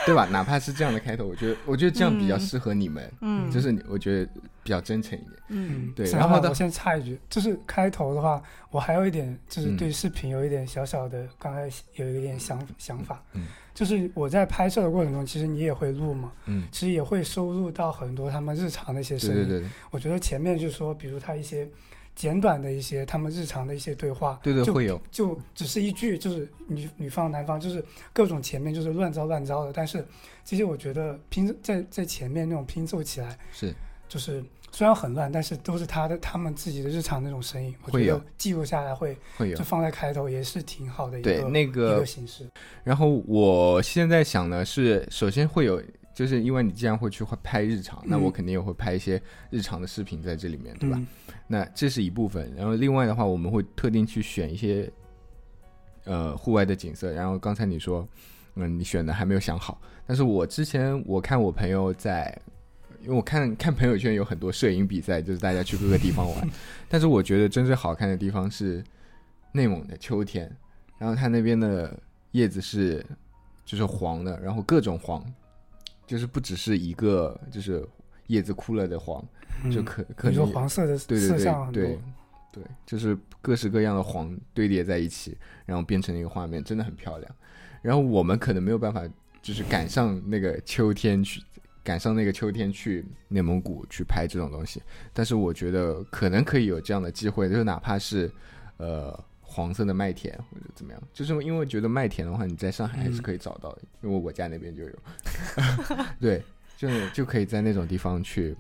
[0.06, 0.26] 对吧？
[0.32, 3.12] 哪怕是这样的开头，我觉得，我觉得这样比较适合你们。
[3.20, 4.32] 嗯，就是我觉得
[4.64, 5.34] 比较真诚一点。
[5.50, 6.10] 嗯，对。
[6.12, 13.22] 然后我先插一句，就是开头的话，我还有一点，就是对视频有一点小小的，刚才有一点想想法。
[13.34, 13.46] 嗯。
[13.76, 19.36] 就是我在拍摄的过程中，其实你也会录嘛，嗯，其实也会收录到很多他们日常的一些声音。
[19.36, 19.70] 对对对。
[19.92, 21.68] 我觉得前面就是说，比如他一些
[22.16, 27.84] 简短的一些他们日常的一些对话，对对会有，就只是一句，就是女女方男方就是
[28.14, 30.06] 各种前面就是乱糟乱糟的，但是
[30.46, 33.76] 其实我觉得拼在在前面那种拼凑起来是
[34.08, 34.44] 就是。
[34.72, 42.46] 虽然很乱，但是都是他的他们自己的日常那种声音，会有记录下来，会会有，就放在开头也是挺好的一个那个一个形式。
[42.84, 45.82] 然后我现在想的是，首先会有，
[46.14, 51.02] 就是因为你既然会去拍日常，那我肯定也会拍一些日常的视频在这里面，对吧？
[51.48, 52.54] 那这是一部分。
[52.58, 54.92] 然后另外的话，我们会特定去选一些
[56.04, 57.14] 呃户外的景色。
[57.14, 58.06] 然后刚才你说，
[58.56, 62.38] 嗯，你选的还没有想好，但是我之前我看我朋友在。
[63.02, 66.50] 因为我看看朋友圈有很多摄影比赛，就是大家去各个地方玩，
[66.90, 68.84] 但是我觉得真正好看的地方是
[69.52, 70.50] 内蒙的秋天，
[70.98, 71.98] 然后它那边的
[72.32, 73.06] 叶子是
[73.66, 75.24] 就是黄的，然后各种黄，
[76.06, 77.88] 就是不只是一个就是
[78.28, 79.24] 叶子枯了的黄，
[79.72, 82.00] 就可可能黄色的对对对对
[82.52, 87.36] 对，就是各式各样的黄堆叠在一起，然后变成一个画面，真的很漂亮。
[87.82, 89.04] 然后我们可能没有办法
[89.42, 91.42] 就是赶上那个秋天去。
[91.86, 94.82] 赶上那个秋天去内蒙古去拍这种东西，
[95.14, 98.30] 但是我觉得可能可以有这样的机会，就是哪怕是，
[98.78, 104.94] 呃，黄色的麦田或者怎么样，就是因为觉得麦田的话，你在上海还是可以找到的，因为我家那边就有，
[106.20, 106.44] 对，
[106.76, 108.56] 就就可以在那种地方去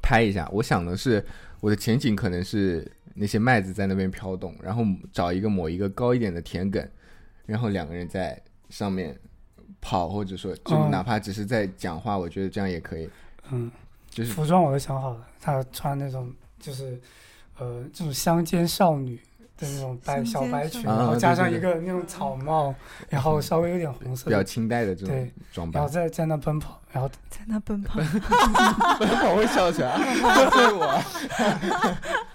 [0.00, 0.48] 拍一下。
[0.52, 1.22] 我想的是，
[1.60, 6.86] 我的前景可能是那些麦子在那边飘动，然后找一个某一个高一点的田埂，
[7.46, 9.18] 然后两个人在上面。
[9.80, 13.08] 跑，或者说，就哪怕只是在讲话，我觉得这样也可以。
[13.50, 13.70] 嗯，
[14.10, 17.00] 就是服装我都想好了，他穿那种就是，
[17.58, 19.16] 呃，这种乡间少女
[19.56, 22.74] 的那种白小白裙，然后加上一个那种草帽，
[23.08, 27.98] 然后稍微有点红色，比较清代的这种装扮，然后在在那奔跑，然后在那奔跑，
[28.98, 31.02] 奔跑会笑起来，对我，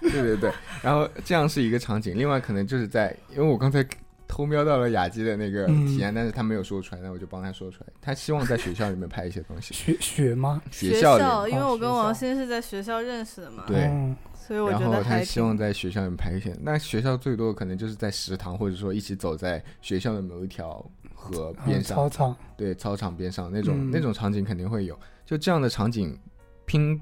[0.00, 0.52] 对对对，
[0.82, 3.86] 然后这样是一个场景，另外可能就是在，因为我刚才。
[4.26, 7.92] 偷瞄到了雅姬的那个体验，但是他没有说出来，那我就帮他说出来。
[8.00, 9.72] 他希望在学校里面拍一些东西。
[9.74, 10.62] 学学吗？
[10.70, 13.64] 学校，因为我跟王鑫是在学校认识的嘛。
[13.66, 13.90] 对，
[14.34, 16.56] 所以我觉得他希望在学校里面拍一些。
[16.62, 20.84] 那学校最多可能就是在食堂，或者说一起走在学校的某一条
[21.14, 21.96] 河边上。
[21.96, 22.36] 操场。
[22.56, 24.98] 对，操场边上那种那种场景肯定会有。
[25.24, 26.18] 就这样的场景
[26.66, 27.00] 拼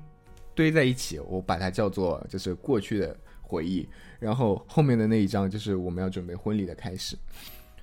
[0.54, 3.16] 堆在一起，我把它叫做就是过去的
[3.52, 3.86] 回忆。
[4.18, 7.16] 然后后面的那一张就是我们要准备婚礼的开始，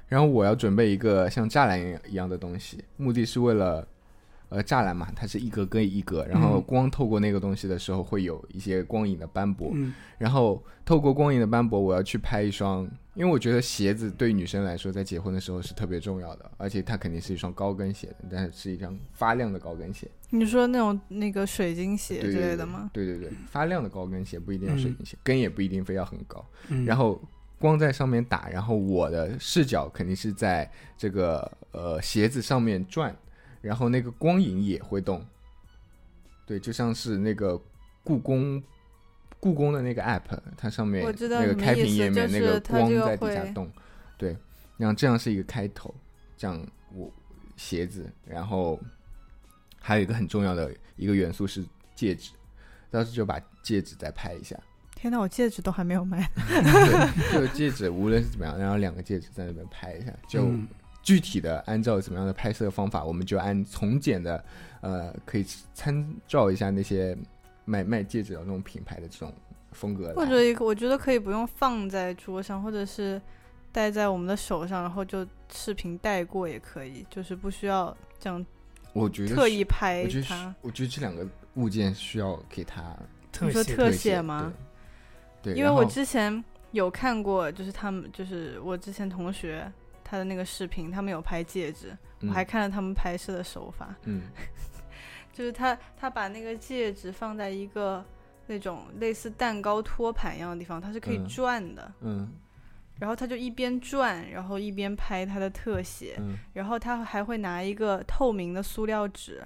[0.07, 3.87] 然后我要准备一个像栅栏一样的东西，目的是为了，
[4.49, 9.71] 呃，栅栏嘛，它是一格跟一格，然后光透过那个东西的时候会有一些光影的斑驳，
[10.17, 12.89] 然后透过光影的斑驳，我要去拍一双。
[13.19, 20.09] 因为我觉得鞋子对女生来说，在结婚的时候是特别重要的，而且它肯定是一双高跟鞋，但是是一双发亮的高跟鞋。
[20.29, 22.89] 你说那种那个水晶鞋之类的吗？
[22.93, 26.45] 对对对，发亮的高跟鞋不一定要水晶鞋，跟也不一定非要很高。
[26.85, 27.21] 然后
[27.59, 33.13] 光在上面打，然后我的视角肯定是在这个呃鞋子上面转，
[33.59, 35.21] 然后那个光影也会动。
[36.45, 37.61] 对，就像是那个
[38.01, 38.63] 故宫。
[39.39, 43.71] 故宫的那个 app，它上面那个开屏页面那个光在底下动，
[44.17, 44.35] 对，
[44.75, 45.95] 然后这样是一个开头，
[46.35, 46.61] 这样
[46.93, 47.09] 我
[47.55, 48.77] 鞋子，然后
[49.79, 51.63] 还有一个很重要的一个元素是
[51.95, 52.31] 戒指，
[52.91, 54.59] 到时就把戒指再拍一下。
[54.93, 56.29] 天呐，我戒指都还没有买。
[56.35, 60.51] 对，就戒指无论是怎么样，然后两个戒指在那边拍一下，就
[61.01, 64.43] 具体的按照怎么样的拍摄方法，我们就按从简的，
[64.81, 67.17] 呃，可以参照一下那些。
[67.69, 69.31] 卖卖戒指的那种品牌的这种
[69.71, 70.11] 风格。
[70.15, 73.21] 或者一个，我觉得可以不用放在桌上，或者是
[73.71, 78.43] 戴在我们的手上，然后就视频带过也可以，就是不需要这样。
[78.93, 82.81] 我觉得特意拍它，我觉得这两个物件需要给它。
[83.41, 84.51] 你说特写吗？
[85.43, 89.71] 对，因为我之前有看过，就是他们，就是我之前同学
[90.03, 93.95] 他的那个视频，他们有拍戒指，我还看了他们拍摄的手法。
[94.05, 94.23] 嗯，
[95.39, 98.03] 就是他他把那个戒指放在一个
[98.47, 101.89] 那种类似蛋糕托盘一样的地方，它是可以转的。
[102.01, 102.29] 嗯，
[102.99, 106.19] 然后他就一边转，然后一边拍他的特写，
[106.51, 109.41] 然后他还会拿一个透明的塑料纸。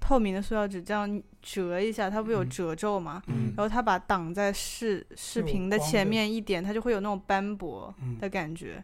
[0.00, 3.22] 透明的塑料纸这样折一下，它不有褶皱吗？
[3.26, 8.82] 嗯，然后他把挡在视视频的前面一点，它就会有那种斑驳的感觉。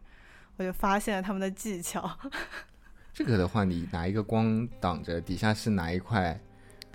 [0.59, 2.19] 我就发现了他们的技巧。
[3.15, 6.39] 这个的话，你拿一个光挡着，底下是拿一块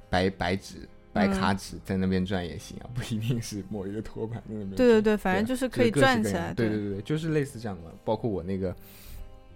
[0.09, 4.71] 白白纸、白卡纸在那边转也行啊，不一定是某一个托盘在那边。
[4.71, 6.53] 对对对，反正就是可以转起来。
[6.53, 7.93] 对对对对，就是类似这样的。
[8.03, 8.75] 包括我那个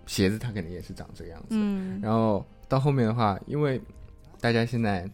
[0.05, 1.47] 鞋子，它肯定也是长这个样子。
[1.51, 3.81] 嗯，然后到后面的话，因为
[4.39, 5.09] 大家现在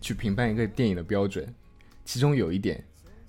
[0.00, 1.46] 去评判一个电影的标准，
[2.04, 2.82] 其中有一点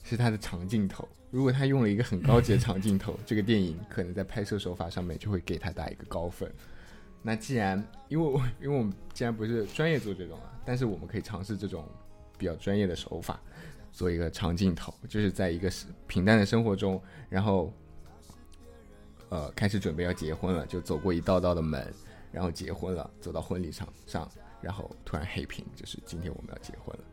[0.03, 1.07] 是它的长镜头。
[1.32, 6.51] 如果他用了一个很高级的长镜头，这个电影可能在拍摄手法上面就会给他打一个高分。
[7.22, 11.86] 那既然因为我因为我们既然不是专业做这种啊，但是我们可以尝试这种
[12.38, 13.39] 比较专业的手法，
[13.91, 15.72] 做一个长镜头，就是在一个
[16.07, 17.74] 平淡的生活中，然后
[19.30, 21.93] 呃开始准备要结婚了，就走过一道道的门，
[22.32, 24.30] 然后结婚了，走到婚礼场上。
[24.61, 27.03] 然后突然黑屏，就是今天我们要结婚了。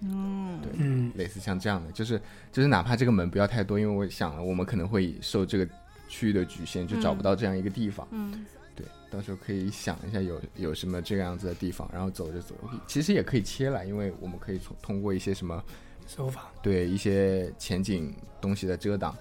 [0.00, 5.68] 嗯，对，类似像这样的，就是就是哪怕这个门不要太多，因为我想了，我们可能会受这个
[6.08, 8.08] 区域的局限，就找不到这样一个地方。
[8.10, 8.44] 嗯，
[8.76, 12.54] 对，到时候可以想一下有有什么这个样子的地方，然后走着走，
[12.86, 15.64] 其实也可以切来，因为我们可以从通过一些什么
[16.06, 19.16] 手法，对一些前景东西的遮挡。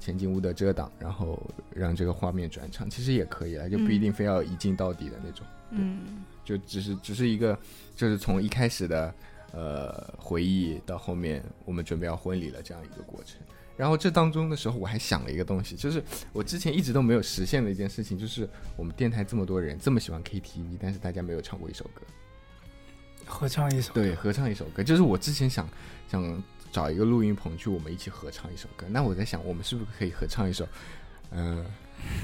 [0.00, 5.46] 前景物的遮挡，然后让这个画面转场，其实也可以了，就不一定非要一镜到底的那种。
[5.70, 7.58] 嗯，就只是只是一个，
[7.96, 9.14] 就是从一开始的
[9.52, 13.40] 呃回忆到后面我们准备要婚礼了这样一个过程。
[13.76, 16.02] 然后这当中的时候，我还想了一个东西，就是
[16.32, 22.02] 我之前一直都没有实现的一件事情，就是我们电台这么多人这么喜欢 KTV，但是大家没有唱过一首歌，
[23.26, 23.92] 合唱一首。
[23.92, 25.68] 对，合唱一首歌，就是我之前想
[26.10, 26.42] 想。
[26.74, 28.84] 找一个录音棚去，我们一起合唱一首歌。
[28.90, 30.66] 那我在想，我们是不是可以合唱一首，
[31.30, 31.64] 嗯，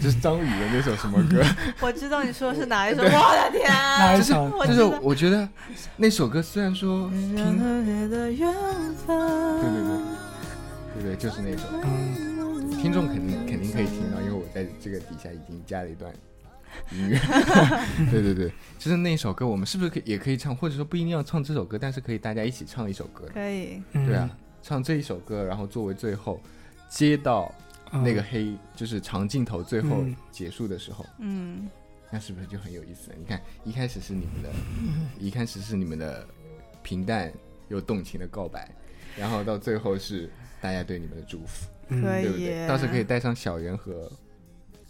[0.03, 1.40] 就是张宇的那首什么歌？
[1.78, 3.01] 我知道你说的是哪一首。
[3.01, 5.48] 我的天，哪一首就是我觉得
[5.96, 8.34] 那首歌虽然说听，对对对，
[11.01, 11.66] 对对，就是那首。
[12.80, 16.12] 听众肯定肯定可以听到，因为我在这个底下已经加了一段。
[16.92, 17.18] 音乐，
[18.11, 23.28] 对对对，就是那首歌，我们是不是可也可以唱，或者说不一定要唱这首歌，但是可以大家一起唱一首歌。
[23.34, 24.30] 可以，对啊，
[24.62, 26.40] 唱这一首歌，然后作为最后
[26.88, 27.53] 接到
[27.90, 31.68] 那个黑，就是长镜头最后结束的时候，嗯，
[32.09, 33.11] 那是不是就很有意思？
[33.18, 34.51] 你看，一开始是你们的，
[35.18, 36.24] 一开始是你们的
[36.84, 37.32] 平淡
[37.68, 38.70] 又动情的告白，
[39.17, 40.29] 然后到最后是
[40.61, 44.11] 大家对你们的祝福，可以，到时候可以带上小圆和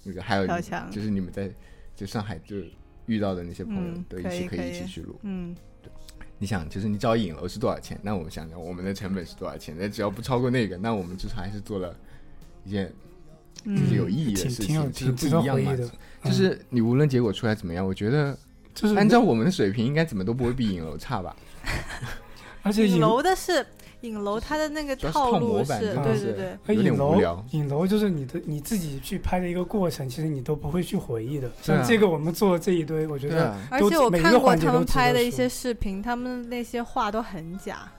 [0.03, 0.47] 那个还有
[0.91, 1.51] 就是你们在。
[1.97, 2.57] 就上海就
[3.05, 5.93] 遇到的那些朋友都一起可以一起去录，嗯，对，
[6.39, 8.01] 你想就是你找影楼是多少钱？
[8.03, 9.77] 那我们想想我们的成本是多少钱？
[9.79, 11.95] 那只要不超过那个，那我们至少还是做了
[12.64, 12.91] 一件
[13.66, 15.77] 就是有意义的事情，就是不一样嘛。
[16.25, 18.35] 就是你无论结果出来怎么样，我觉得
[18.73, 21.37] 就是按照我们的水平，应该怎么都不会比影楼差吧。
[22.62, 23.66] 而且影楼的是。
[24.03, 27.20] 影楼它的那个套路是，对对对，影楼
[27.51, 31.51] 影楼就是你的你自己去拍的一个过程，其实你都不会去回忆的。
[31.62, 37.92] 像这个我们做这一堆，我觉得，而且我看过他们拍的一些视频，他们那些话都很假，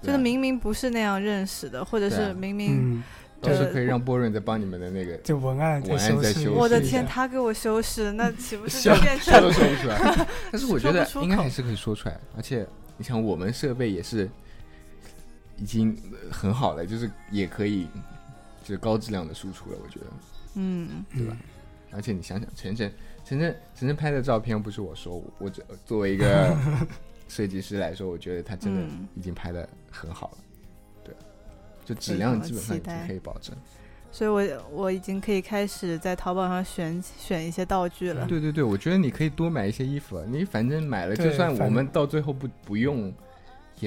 [0.00, 3.02] 就是明明不是那样认识的，或者是明明，
[3.40, 6.50] 都是可以让波润再帮你们的那个就文案文案再修饰。
[6.50, 10.26] 我的天，他给我修饰，那岂不 是变 成都说不出来？
[10.52, 12.64] 但是我觉得应该还是可以说出来，而且
[12.96, 14.30] 你想，我们设备也是。
[15.58, 15.96] 已经
[16.30, 17.86] 很好了，就是也可以，
[18.62, 19.78] 就是高质量的输出了。
[19.82, 20.06] 我觉得，
[20.54, 21.36] 嗯，对吧？
[21.90, 22.92] 而且你想想，晨晨、
[23.24, 26.56] 晨晨、晨晨拍的照片，不是我说，我作作为一个
[27.28, 28.82] 设计师来说，我觉得他真的
[29.14, 30.38] 已经拍的很好了。
[31.02, 31.14] 对，
[31.84, 33.56] 就质量基本上已经可以保证。
[34.10, 38.26] 所以我我已经可以开始在淘宝上选选一些道具了。
[38.26, 40.22] 对对对，我觉得你可以多买一些衣服。
[40.26, 43.12] 你反正买了，就算我们到最后不不用。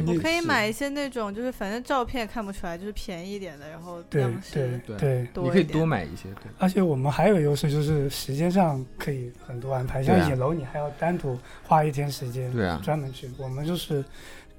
[0.07, 6.29] 我可以买一些那种，就是反正照片看不出来，就是便宜一点的，然后对对对，你可以多买一些。
[6.35, 10.01] 对，而且我们还有优势，就是时间上可以很多安排。
[10.03, 13.29] 像野楼，你还要单独花一天时间，对啊，专门去。
[13.37, 14.03] 我们就是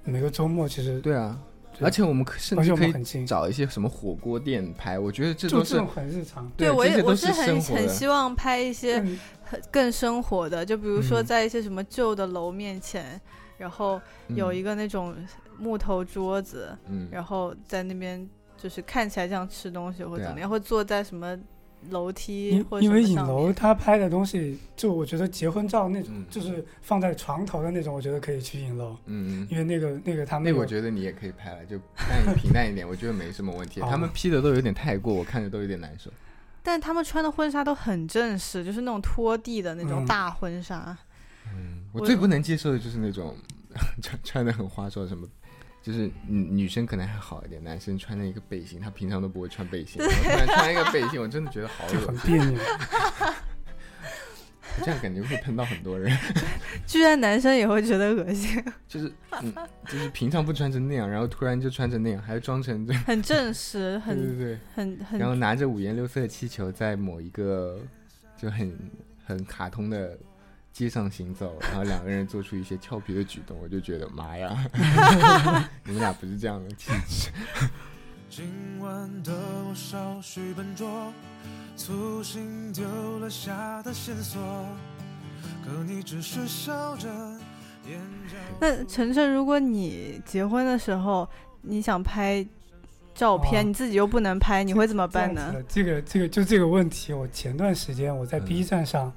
[0.05, 1.39] 每个周末其实对啊，
[1.81, 6.51] 而且我们可甚至可以很近找一些什么火锅店拍，我觉得这都是很日常。
[6.57, 9.01] 对，我也我是很很希望拍一些
[9.45, 13.21] 很更生活的，就比如说在一些什么旧的楼面前，
[13.63, 15.15] 然后有一个那种
[15.57, 21.39] 木头桌子，嗯，然后在那边就是看起来像吃东西或者怎么样，会坐在什么。
[21.91, 28.97] 楼梯，因为影楼他拍的东西，就我觉得结婚照那种，就是放在床头的那种，我觉得可以去影楼。
[29.07, 33.81] 嗯，因为那个那个他们，那我觉得你也可以拍了，就淡 平淡一点，我觉得没什么问题。
[33.81, 36.09] 他们 P 的都有点太过，我看着都有点难受。
[36.63, 40.97] 但他们穿的婚纱都很正式，就是那种拖地的那种大婚纱。
[41.53, 43.37] 嗯，我最不能接受的就是那种
[44.03, 45.29] 穿穿的很花哨什么。
[45.83, 52.57] 就是女女生可能还好一点，男生穿了一个背心，他平常都不会穿背心，突然穿一个背心，我真的觉得好恶很别扭。
[54.85, 56.17] 这样感觉会喷到很多人。
[56.87, 58.65] 居然男生也会觉得恶心。
[58.87, 59.13] 就是，
[59.43, 59.53] 嗯，
[59.89, 67.81] 就是平常不穿成那样，然后突然就穿成那样，还装成这很正式，很对对对，很很，然后拿着五颜六色的气球在某一个
[68.37, 68.73] 就很
[69.27, 70.17] 很卡通的。
[70.73, 74.57] 街上行走，然后两个人做出一些俏皮的举动，我就觉得妈呀，
[75.85, 77.31] 你们俩不是这样的气质。
[78.31, 79.33] 今晚的
[79.69, 81.13] 我稍许笨拙，
[81.77, 84.41] 粗心丢了下的线索，
[85.63, 87.09] 可你只是笑着。
[88.59, 91.29] 那晨晨，如果你结婚的时候
[91.61, 92.47] 你想拍
[93.15, 95.55] 照片，你自己又不能拍，你会怎么办呢？
[95.69, 99.13] 这个这个就这个问题，我前段时间我在 B 站上。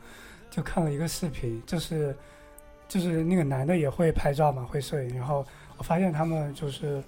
[0.55, 2.15] 就看了一个视频，就是，
[2.87, 5.13] 就是那个男的也会拍照嘛，会摄影。
[5.17, 5.45] 然后
[5.77, 7.03] 我发现他们就是，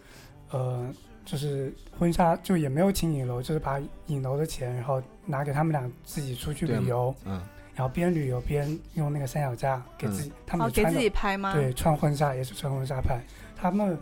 [0.52, 0.94] 呃，
[1.24, 7.16] 就是婚纱就也没有请影楼，就是把影楼的钱，然后拿给他们俩自己出去旅游。
[7.24, 7.42] 嗯。
[7.74, 11.54] 然后边旅游边用那个三脚架给自己，他们给自己拍吗？
[11.54, 13.24] 对，穿婚纱也是穿婚纱拍。
[13.56, 13.98] 他们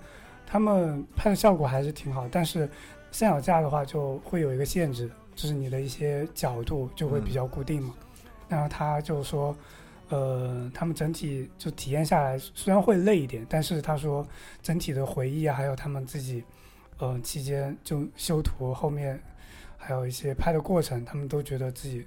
[0.47, 2.67] 他们拍的效果还是挺好，但是
[3.11, 7.93] 三脚架的话就会有一个限制，就是你的一些角度就会比较固定嘛。
[8.47, 9.55] 然后他就说，
[10.09, 14.25] 呃，他们整体就体验下来，虽然会累一点，但是他说
[14.61, 16.43] 整体的回忆啊，还有他们自己，
[16.99, 19.19] 呃，期间就修图后面，
[19.77, 22.05] 还有一些拍的过程，他们都觉得自己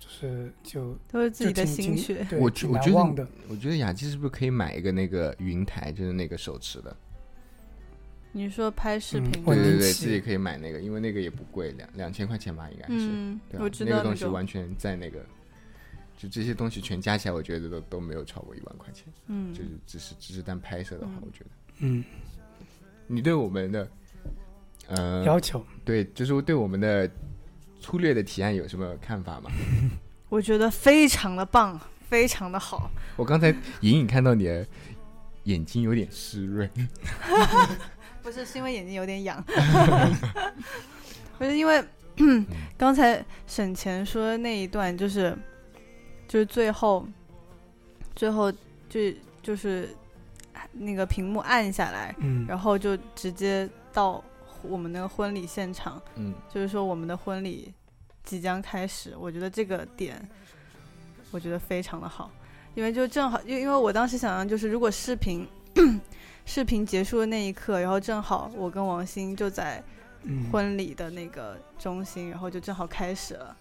[0.00, 2.26] 就是就都是自己的心血。
[2.28, 6.96] 对，我我觉得，我觉得雅琪是不是可以买一个那个云台，就是那个手持的？
[8.32, 9.30] 你说拍视频？
[9.44, 13.08] 对对对，自己可以买那个，因为那个也不贵，两两千块钱吧，应该是。
[13.10, 15.24] 嗯，我知道那个东西完全在那个。
[16.18, 19.04] 就这些东西全加起来，我觉得都都没有超过一万块钱。
[19.28, 21.50] 嗯，就是只是只是单拍摄的话，我觉得。
[21.78, 22.04] 嗯，
[23.06, 23.88] 你对我们的
[24.88, 27.08] 呃要求，对，就是对我们的
[27.80, 29.48] 粗略的提案有什么看法吗？
[30.28, 32.90] 我觉得非常的棒，非常的好。
[33.14, 33.50] 我刚才
[33.82, 34.66] 隐隐看到你的
[35.44, 36.68] 眼睛有点湿润，
[38.24, 39.40] 不是，是因为眼睛有点痒。
[41.38, 41.80] 不是因为
[42.76, 45.38] 刚才沈钱说的那一段，就是。
[46.28, 47.04] 就是最后，
[48.14, 48.52] 最后
[48.88, 49.00] 就
[49.42, 49.88] 就是
[50.72, 54.22] 那个屏幕暗下来，嗯，然后就直接到
[54.62, 57.72] 我们那个婚礼现场，嗯，就是说我们的婚礼
[58.24, 59.14] 即将开始。
[59.18, 60.28] 我觉得这个点，
[61.30, 62.30] 我觉得非常的好，
[62.74, 65.48] 因为就正好，因因为我当时想象就是，如果视频
[66.44, 69.82] 视频结束的那一刻，然后正好我跟王鑫就在
[70.52, 73.56] 婚礼的那个中心，然后就正好开始了。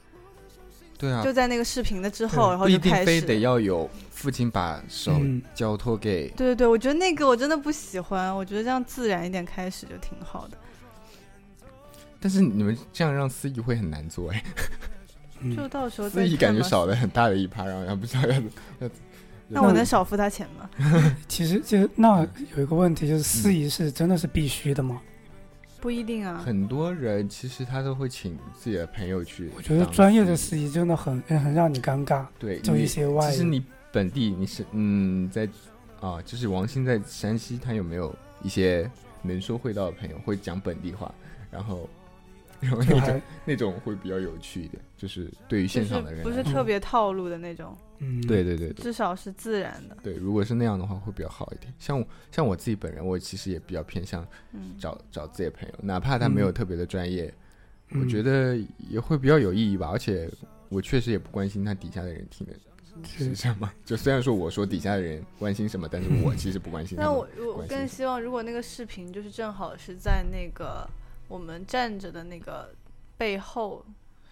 [0.98, 3.06] 对啊，就在那个视频的之后，然后就开始。
[3.06, 5.14] 非得要有父亲把手
[5.54, 6.28] 交托给。
[6.30, 10.58] 对对对，我觉得那个我真的不喜欢，我觉得这样自然一点开始就挺好的。
[12.20, 14.43] 但是你们这样让司仪会很难做哎。
[15.56, 18.36] 就到时候司仪感觉少了很大的一趴，然后不知道要
[18.80, 18.89] 要。
[19.50, 20.68] 那我能少付他钱吗？
[21.28, 25.00] 其实就那有一个问题，就是司仪是真的是必须的吗？
[25.80, 29.52] 不一定啊，很多人其实他都会请自己的朋友去。
[29.56, 32.26] 我觉得专业的司仪真的很很让你尴尬。
[32.40, 33.30] 对，就一些外。
[33.30, 35.48] 其实你本地你是嗯在
[36.02, 38.14] 啊，就是王鑫在山西，他有没有
[38.44, 38.90] 一些
[39.22, 41.14] 能说会道的朋友会讲本地话？
[41.52, 41.90] 然后
[42.60, 47.76] 然后那种那种会比较有趣一点，就是对于现场的人不是特别套路的那种。
[47.80, 47.87] 嗯，
[48.28, 49.98] 对对对，至少是自然的。
[50.04, 51.74] 对，如果是那样的话，会比较好一点。
[51.80, 54.26] 像像我自己本人，我其实也比较偏向
[54.78, 57.34] 找找自己的朋友，哪怕他没有特别的专业，
[58.00, 59.89] 我觉得也会比较有意义吧。
[59.91, 60.30] 而且
[60.70, 62.54] 我确实也不关心他底下的人听的
[63.04, 63.72] 是什么。
[63.84, 66.98] 就虽然说我说底下的人关心什么，但是我其实不关心。
[67.00, 70.88] 那我我更希望，如果那个视频就是正好是在那个
[71.28, 72.70] 我们站着的那个
[73.18, 73.84] 背后。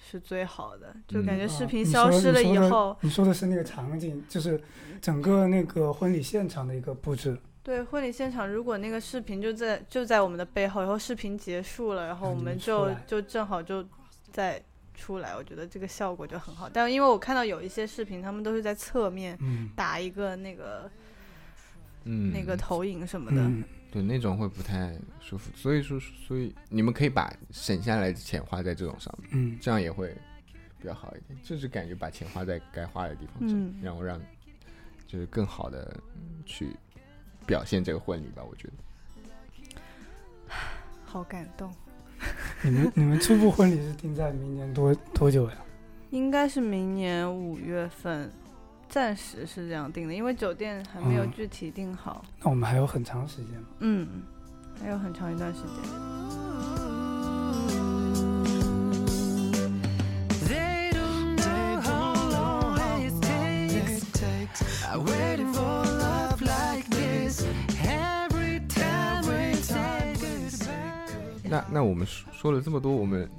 [0.07, 4.61] 是最好的，就感觉视频消失了以后，你说的是那个场景，就是
[5.01, 7.35] 整个那个婚礼现场的一个布置。
[7.63, 13.83] 对，婚礼现场如果那个视频就在就在我们的背后，然后视频结束了，然后我们就就正好就
[14.31, 14.61] 再
[14.93, 16.69] 出来，我觉得这个效果就很好。
[16.71, 19.35] 但因为我看到有一些视频，他们都是在侧面
[19.75, 20.89] 打一个那个
[22.03, 23.41] 嗯那个投影什么的，
[23.91, 25.51] 对，那种会不太舒服。
[25.55, 30.15] 所以说，所以你们可以把省下来的钱花在这种上面，嗯，这样也会
[30.79, 31.39] 比较好一点。
[31.43, 34.21] 就是感觉把钱花在该花的地方上，然后让
[35.07, 35.95] 就是更好的
[36.45, 36.75] 去。
[37.47, 38.73] 表现这个婚礼吧，我觉得
[41.05, 41.71] 好感动。
[42.63, 45.55] 你们你们初步婚礼是定在明年多多久呀？
[46.09, 48.31] 应该是明年五月份，
[48.95, 52.23] 暂时是这样定的，因为酒店还没有具体定好。
[52.41, 53.67] 那我们还有很长时间吗？
[53.79, 54.07] 嗯，
[54.81, 55.69] 还有很长一段时间。
[71.43, 73.29] 那那我们说说了这么多，我们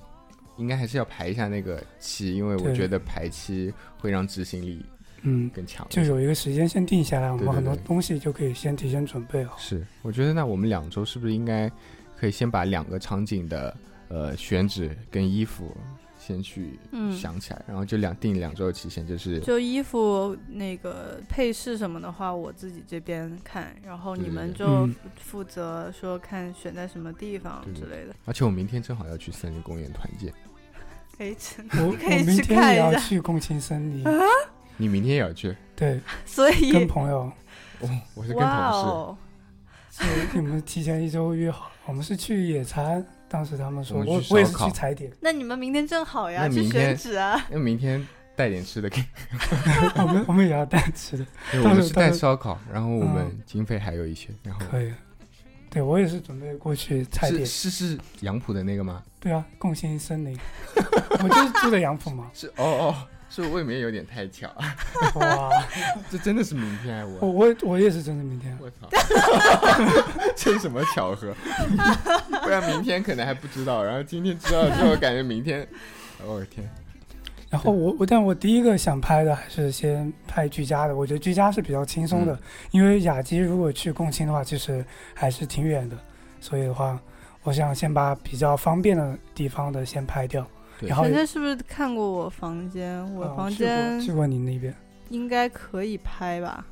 [0.59, 4.85] 应该还是要排一下那个期，因为我觉得排期会让执行力
[5.27, 5.87] 嗯更强。
[5.91, 9.57] 就有一个时间先定下来，我们很多东西就可以先提前准备好。
[9.59, 11.71] 是，我觉得那我们两周是不是应该
[12.17, 13.77] 可以先把两个场景的
[14.09, 15.77] 呃选址跟衣服。
[16.19, 16.77] 先去
[17.17, 24.89] 想起来，然后就两定两周的期限，就是就衣服那个配饰什么的话，我自己这边看，然后你们就
[25.21, 28.17] 负责说看选在什么地方之类的。
[28.25, 30.35] 而且我明天正好要去森林公园团建，
[31.17, 31.37] 可以，
[31.81, 32.91] 我可以去看一下。
[32.91, 34.03] 要去共青森林，
[34.77, 35.57] 你明天也要去？
[35.75, 37.31] 对，所以跟朋友，
[37.81, 39.17] 哦，我是跟同
[39.91, 43.05] 事，所以你们提前一周约好，我们是去野餐。
[43.29, 45.11] 当时他们说，我我也是去踩点。
[45.21, 47.45] 那你们明天正好呀，去选址啊。
[47.51, 48.07] 那明天
[48.37, 49.03] 带点吃的给。
[49.99, 51.27] 我们我们也要带吃的。
[51.55, 54.93] 我们是带烧烤，然后我们经费还有一些，然后可以。
[55.69, 57.45] 对我也是准备过去踩点。
[57.45, 59.03] 是是杨浦的那个吗？
[59.19, 60.39] 对啊，共兴森林。
[61.21, 62.31] 我就是住在杨浦嘛。
[62.33, 62.97] 是哦哦。
[63.43, 64.49] 是未免有点太巧，
[65.17, 65.51] 哇！
[66.11, 68.89] 这真的是明天我我我也是真的明天，我操！
[70.35, 71.35] 这是什么巧合？
[72.43, 75.67] 不然明天可能还不知道，然后今天知道之后，感觉明天，
[76.27, 76.69] 我的天！
[77.49, 82.39] 然后我我但我第一个想拍的还是先拍居家的，我觉得居家是比较轻松的，
[82.71, 84.85] 因为雅集如果去共青的话，其实
[85.15, 85.97] 还是挺远的，
[86.41, 86.99] 所以的话，
[87.43, 90.47] 我想先把比较方便的地方的先拍掉。
[90.81, 93.03] 然后，晨是不是看过我房间？
[93.15, 94.75] 我房间去过你那边，
[95.09, 96.67] 应该可以拍吧？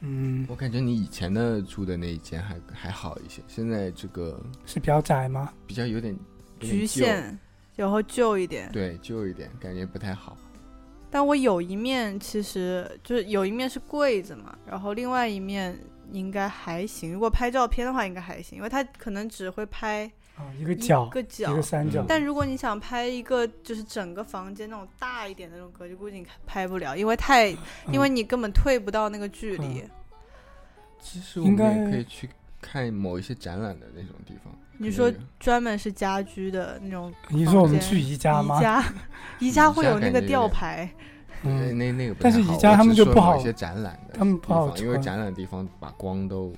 [0.00, 5.52] 嗯，我感觉你以前的住的那一间还还好一些，现在这个是比较窄吗？
[5.66, 6.14] 比较有点
[6.60, 7.38] 局限，
[7.76, 8.68] 然后旧一点。
[8.72, 10.36] 对，旧一点，感觉不太好。
[11.10, 15.78] 但我有一面其实就是有一面是柜子嘛，然后另外一面
[16.10, 17.12] 应该还行。
[17.12, 20.10] 如果拍照片的话，应该还行，因为它可能只会拍。
[20.36, 22.04] 啊，一个角，一个角，一个三角。
[22.08, 27.48] 但如果你想拍一个就是整个房间那种大一点的那种格局，估计你拍不了，因为太，
[27.90, 29.84] 因为你根本退不到那个距离。
[30.98, 32.28] 其实我们也可以去
[32.60, 34.52] 看某一些展览的那种地方。
[34.78, 37.12] 你说专门是家居的那种？
[37.28, 38.58] 你说我们去宜家吗？
[38.58, 38.84] 宜家，
[39.38, 40.88] 宜家会有那个吊牌。
[41.42, 42.14] 嗯，那那个。
[42.18, 43.36] 但是宜家他们就不好。
[43.36, 46.52] 一些展览的，他们不好，因为展览的地方把光都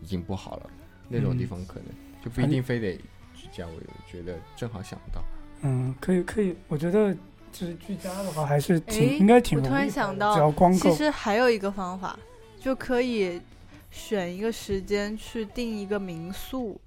[0.00, 0.70] 已经不好了，
[1.08, 1.84] 那种地方可能
[2.24, 2.98] 就不一定非得。
[3.66, 5.22] 我觉得正好想不到。
[5.62, 7.12] 嗯，可以可以，我觉得
[7.50, 9.68] 就是居家的话还是挺应该挺容易。
[9.68, 12.18] 我突然想到，只要光其实还有一个方法，
[12.60, 13.40] 就可以
[13.90, 16.80] 选一个时间去订一个民宿。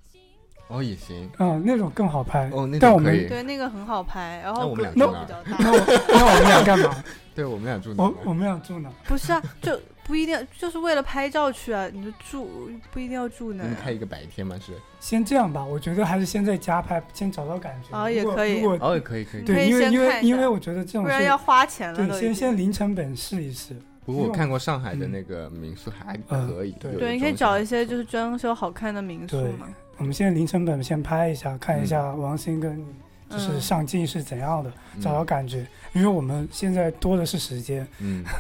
[0.68, 1.30] 哦，也行。
[1.40, 2.50] 嗯，那种更好拍。
[2.54, 3.28] 哦，那种可以。
[3.28, 4.40] 对，那个很好拍。
[4.42, 5.28] 然后我们俩住哪？
[5.60, 7.04] 那我那我们俩干嘛？
[7.36, 8.04] 对我们俩住哪？
[8.04, 8.90] 我我们俩住哪？
[9.06, 9.78] 不是啊，就。
[10.04, 13.64] 不一定就是为了拍照去啊，你就住不一定要住那。
[13.64, 14.58] 你开一个白天吗？
[14.60, 14.74] 是。
[15.00, 17.98] 先这样吧，我觉得还是先在家拍，先找到感觉。
[17.98, 18.64] 哦，也可以。
[18.66, 19.42] 哦，也可以可以。
[19.42, 22.08] 对，因为因为因为我觉得这种不然要花钱了。
[22.08, 23.76] 对，先先零成本试一试。
[24.06, 26.72] 不过我看过上海的那个民宿还可以。
[26.80, 29.68] 对对，你可以找一些就是装修好看的民宿嘛。
[29.98, 32.84] 我们现在零成本先拍一下，看一下王鑫跟
[33.30, 35.66] 就是上镜是怎样的，找到感觉。
[35.94, 37.88] 因为我们现在多的是时间。
[38.00, 38.26] 嗯。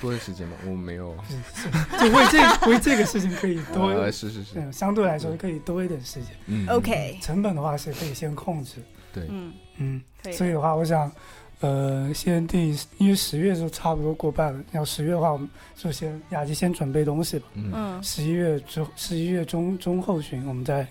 [0.00, 0.56] 多的时间吧？
[0.66, 1.14] 我没有，
[2.00, 2.40] 就为这
[2.70, 6.30] 为这个事情可以多，是是是，嗯，相对来说可以多一点时间。
[6.46, 8.76] 嗯，OK，成本的话是可以先控制。
[9.12, 10.00] 对，嗯嗯，
[10.32, 11.10] 所以的话，我想，
[11.60, 14.64] 呃，先定，因为十月就差不多过半了。
[14.72, 17.46] 要十月的话，我们就先雅集先准备东西吧。
[17.54, 20.86] 嗯，十一月之十一月中中后旬，我们再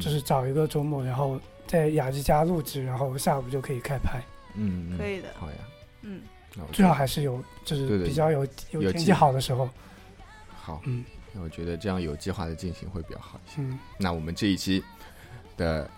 [0.00, 4.20] 就是找一个周末，然后在雅集家录制，然后下午就可以开拍。
[4.56, 5.28] 嗯，可以的。
[5.38, 5.56] 好呀。
[6.02, 6.20] 嗯。
[6.72, 9.68] 最好还是有，就是比较有有天气好的时候。
[10.56, 13.56] 好，嗯，那我觉得这样有计划的进行会比较好一些。
[13.58, 14.82] 嗯，那我们这一期
[15.56, 15.88] 的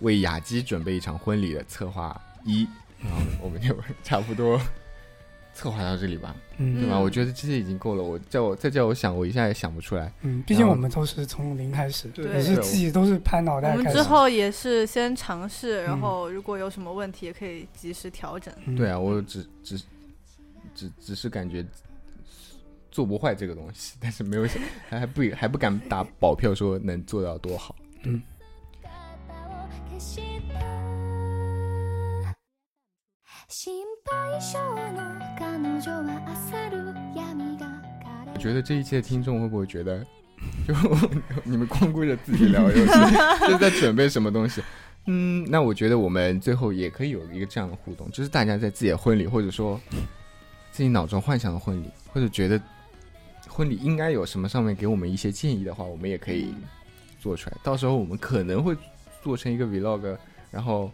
[0.00, 2.66] 为雅基准备一场婚礼的策划一，
[3.02, 4.60] 然后 我们就差不多
[5.54, 6.98] 策划到这里吧，嗯，对吧？
[6.98, 8.02] 我觉得这些已经够了。
[8.02, 10.12] 我叫我再叫我想，我一下也想不出来。
[10.22, 13.92] 嗯，毕竟我们都是从零开始，对也是自己都是拍脑袋我们。
[13.92, 18.52] 之后也是先尝试，然嗯后如果有什么问题也可以及时调整。
[18.66, 19.80] 嗯对啊，我只只
[20.73, 21.65] 只只是感觉
[22.91, 27.75] 做不坏这个东西，但是没有想还还不还不敢打保票说能做到多好。
[28.03, 28.21] 嗯，
[29.97, 30.59] 消した
[33.47, 34.59] 心配性
[34.95, 36.19] の彼女は
[36.49, 37.67] 焦る闇が
[38.01, 40.03] 枯れ我觉得这一期的听众会不会觉得，
[40.65, 40.73] 就
[41.43, 42.93] 你们光顾着自己聊游戏，
[43.41, 44.63] 就是在准备什么东西？
[45.05, 49.79] 嗯，那我觉得我们最后也可以有一个这样的互动，就是大家在自己的婚礼，或者说
[50.76, 52.60] 自己脑中幻想的婚礼，或者觉得
[53.48, 56.54] 婚礼应该有什么上面给我们一些建议的话，我们也可以
[57.18, 57.56] 做出来。
[57.62, 58.76] 到时候我们可能会
[59.22, 60.14] 做成一个 vlog，
[60.50, 60.90] 然后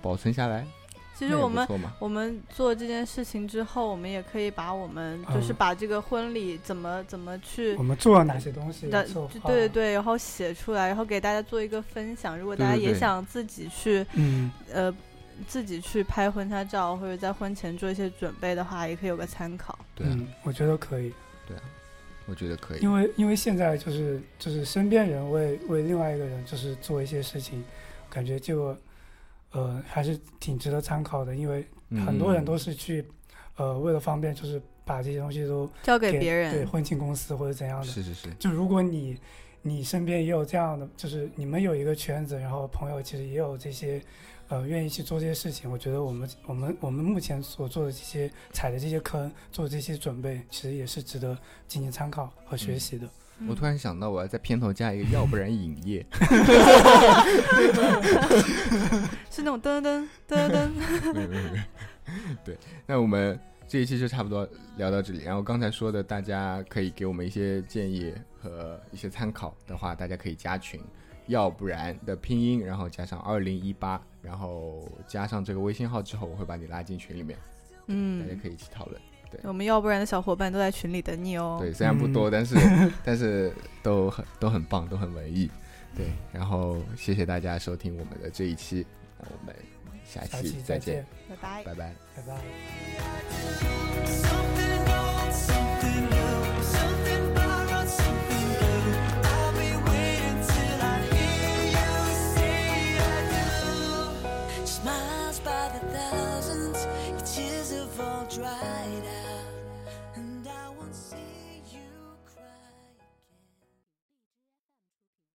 [0.00, 0.66] 保存下来。
[1.14, 1.68] 其实我们
[1.98, 8.88] 我们做这件事情之后，我们也可以把我们就是嗯把这个婚礼怎么怎么去我们做了哪些东西？
[8.88, 9.06] 的，
[9.44, 12.38] 对对，对，然后写出来，然后给大家做一个分享。
[12.38, 14.90] 如果大家也想自己去嗯，呃
[15.46, 19.78] 自己去拍婚纱照，或者在婚前做一些准备的话，也可以有个参考。
[19.94, 21.12] 对啊，嗯，我觉得可以，
[21.46, 21.56] 对
[22.26, 22.80] 我觉得可以。
[22.80, 27.62] 因为因为现在就是就是身边人为为另外一个人就是做一些事情，
[28.08, 28.78] 感觉这个
[29.50, 31.66] 呃还是挺值得参考的，因为
[32.06, 33.04] 很多人都是去
[33.56, 37.86] 呃为了方便，就是把这些东西都交给别人对，婚庆公司或者怎样的。
[37.86, 39.18] 是是是，就如果你
[39.62, 44.02] 你身边也有这样的，就是你们有一个圈子，然后朋友其实也有这些，
[44.52, 51.34] 呃，愿意去做这些事情，我觉得我们我们我们目前所做的这些踩的这些坑，做这些准备，其实也是值得
[51.66, 53.08] 进行参考和学习的。
[53.48, 56.04] 我突然想到，我要在片头加一个，要不然影业。
[59.30, 60.68] 是那种噔噔噔噔。
[61.14, 61.64] 没有没有没有。
[62.44, 64.46] 对，那我们这一期就差不多
[64.76, 65.22] 聊到这里。
[65.24, 70.78] 然后刚才说的，大家可以给我们一些建议和一些参考的话，大家可以加群，
[71.26, 77.36] 要不然的拼音，然后加上二零一八，然后加上这个微信号之后，我会把你拉进群里面，
[77.88, 79.00] 嗯大家嗯，可以一起讨论。
[79.30, 81.56] 对我们要不然的小伙伴都在群里等你哦。
[81.60, 82.56] 对，虽然不多，嗯但是
[83.02, 83.52] 但是
[83.82, 85.50] 都很都很棒，都很文艺。
[85.96, 88.86] 对，然后谢谢大家收听我们的这一期，
[89.18, 89.54] 那我们
[90.04, 91.64] 下下期期再见见，，拜拜。
[91.64, 91.94] 拜拜。
[92.16, 92.22] 拜
[94.56, 94.71] 拜。
[105.72, 108.81] The thousands, your tears have all dried.